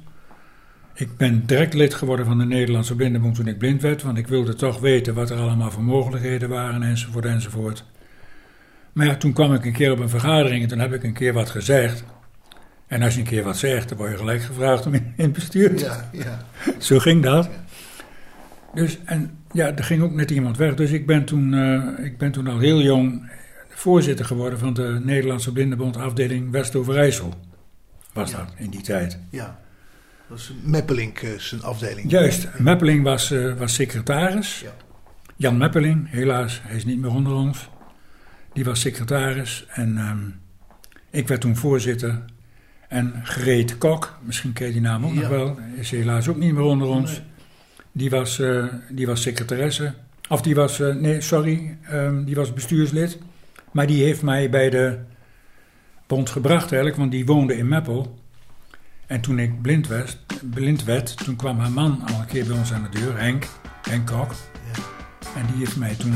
[0.93, 4.27] Ik ben direct lid geworden van de Nederlandse Blindenbond toen ik blind werd, want ik
[4.27, 7.85] wilde toch weten wat er allemaal voor mogelijkheden waren enzovoort enzovoort.
[8.93, 11.13] Maar ja, toen kwam ik een keer op een vergadering en toen heb ik een
[11.13, 12.03] keer wat gezegd.
[12.93, 15.23] En als je een keer wat zegt, dan word je gelijk gevraagd om in, in
[15.23, 16.45] het bestuur Ja, ja.
[16.79, 17.49] Zo ging dat.
[18.73, 20.75] Dus, en ja, er ging ook net iemand weg.
[20.75, 23.31] Dus ik ben toen, eh, ik ben toen al heel jong
[23.69, 27.33] voorzitter geworden van de Nederlandse Blindenbond afdeling West-Overijssel.
[28.13, 29.19] Was dat in die tijd.
[29.29, 29.61] ja.
[30.29, 32.11] Dat is Meppelink eh, zijn afdeling.
[32.11, 34.59] Juist, Meppeling was, eh, was secretaris.
[34.59, 34.73] Ja.
[35.35, 37.69] Jan Meppeling, helaas, hij is niet meer onder ons.
[38.53, 40.29] Die was secretaris en ehm,
[41.09, 42.25] ik werd toen voorzitter.
[42.93, 45.19] En Greet Kok, misschien ken je die naam ook Ja.
[45.19, 47.11] nog wel, is helaas ook niet meer onder ons.
[47.11, 47.21] Nee.
[47.91, 49.93] Die, was, eh, die was secretaresse.
[50.29, 53.17] Of die was, eh, nee, sorry, ehm, die was bestuurslid.
[53.71, 54.97] Maar die heeft mij bij de
[56.07, 58.19] bond gebracht eigenlijk, want die woonde in Meppel.
[59.07, 60.17] En toen ik blind werd,
[60.53, 63.47] blind werd, toen kwam haar man al een keer bij ons aan de deur, Henk,
[63.89, 64.31] Henk Kok.
[64.31, 64.81] Ja.
[65.39, 66.15] En die heeft mij toen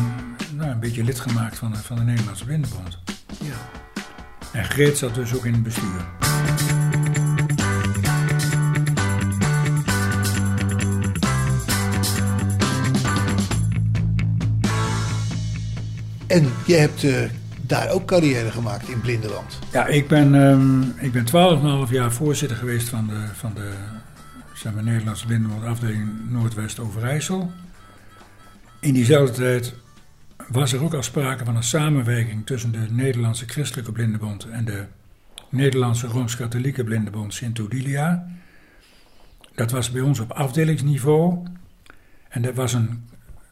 [0.56, 3.00] nou, een beetje lid gemaakt van de, van de Nederlandse Blindenbond.
[4.52, 6.06] En Greet zat dus ook in het bestuur.
[16.28, 17.30] En je hebt eh,
[17.62, 19.60] daar ook carrière gemaakt in Blindeland.
[19.72, 21.26] Ja, ik ben, ehm ik ben
[21.88, 23.72] 12,5 jaar voorzitter geweest van de, van de
[24.54, 27.52] zeg maar, Nederlandse Blindenbond afdeling Noordwest Overijssel.
[28.80, 29.74] In diezelfde tijd
[30.48, 34.86] was er ook al sprake van een samenwerking tussen de Nederlandse Christelijke Blindenbond en de
[35.50, 38.28] Nederlandse Rooms-Katholieke Blindenbond Sint Odilia.
[39.56, 41.44] Dat was bij ons op afdelingsniveau.
[42.30, 43.08] En dat, was een,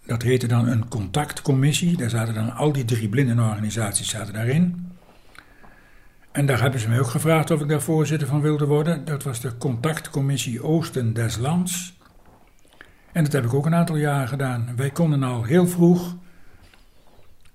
[0.06, 1.98] dat heette dan een contactcommissie.
[1.98, 4.94] Daar zaten dan al die drie blindenorganisaties zaten daarin.
[6.32, 9.06] En daar hebben ze mij ook gevraagd of ik daar voorzitter van wilde worden.
[9.06, 11.98] Dat was de contactcommissie Oosten des Lands.
[13.12, 14.70] En dat heb ik ook een aantal jaren gedaan.
[14.76, 16.16] Wij konden al heel vroeg,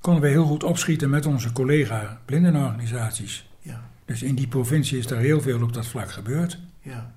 [0.01, 3.49] konden wij heel goed opschieten met onze collega blindenorganisaties.
[3.63, 6.59] Ja, Dus in die provincie is er heel veel op dat vlak gebeurd.
[6.83, 7.13] ja.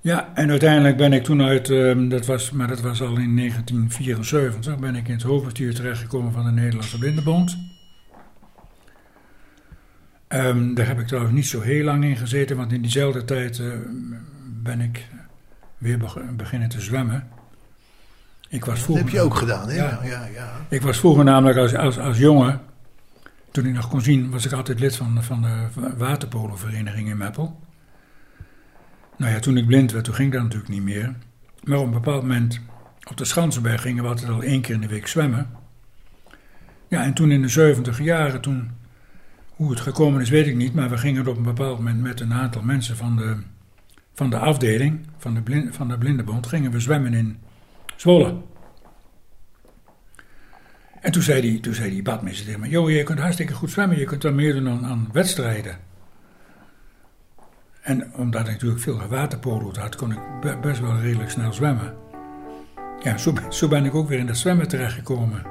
[0.00, 3.34] Ja, en uiteindelijk ben ik toen uit, ehm, dat was, maar dat was al in
[3.34, 7.58] 1974, ben ik in het hoofdbestuur terechtgekomen van de Nederlandse Blindenbond.
[10.28, 13.58] Ehm, daar heb ik trouwens niet zo heel lang in gezeten, want in diezelfde tijd
[13.58, 13.66] eh,
[14.62, 15.06] ben ik
[15.78, 17.28] weer beg- beginnen te zwemmen.
[18.48, 19.74] Ik was Dat heb je ook gedaan, hè?
[19.74, 20.00] Ja.
[20.04, 22.60] Ja, ja, ik was vroeger namelijk als, als, als jongen,
[23.50, 27.60] toen ik nog kon zien, was ik altijd lid van, van de waterpolovereniging in Meppel.
[29.16, 31.14] Nou ja, toen ik blind werd, toen ging dat natuurlijk niet meer.
[31.62, 32.60] Maar op een bepaald moment,
[33.10, 35.50] op de Schansenberg gingen we altijd al één keer in de week zwemmen.
[36.88, 38.70] Ja, en toen in de 70 jaren, toen,
[39.50, 40.74] hoe het gekomen is, weet ik niet.
[40.74, 43.36] Maar we gingen op een bepaald moment met een aantal mensen van de,
[44.14, 47.38] van de afdeling, van de, blind, van de Blindenbond, gingen we zwemmen in
[47.96, 48.34] Zwolle.
[51.00, 53.70] En toen zei die, toen zei die badmeester tegen me, joh, je kunt hartstikke goed
[53.70, 55.78] zwemmen, je kunt dan meedoen aan, aan wedstrijden.
[57.82, 61.94] En omdat ik natuurlijk veel gewaterpoloed had, kon ik be- best wel redelijk snel zwemmen.
[63.02, 65.42] Ja, zo, zo ben ik ook weer in dat zwemmen terechtgekomen.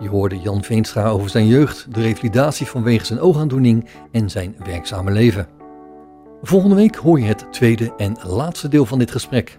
[0.00, 5.10] Je hoorde Jan Veenstra over zijn jeugd, de revalidatie vanwege zijn oogaandoening en zijn werkzame
[5.10, 5.48] leven.
[6.42, 9.58] Volgende week hoor je het tweede en laatste deel van dit gesprek.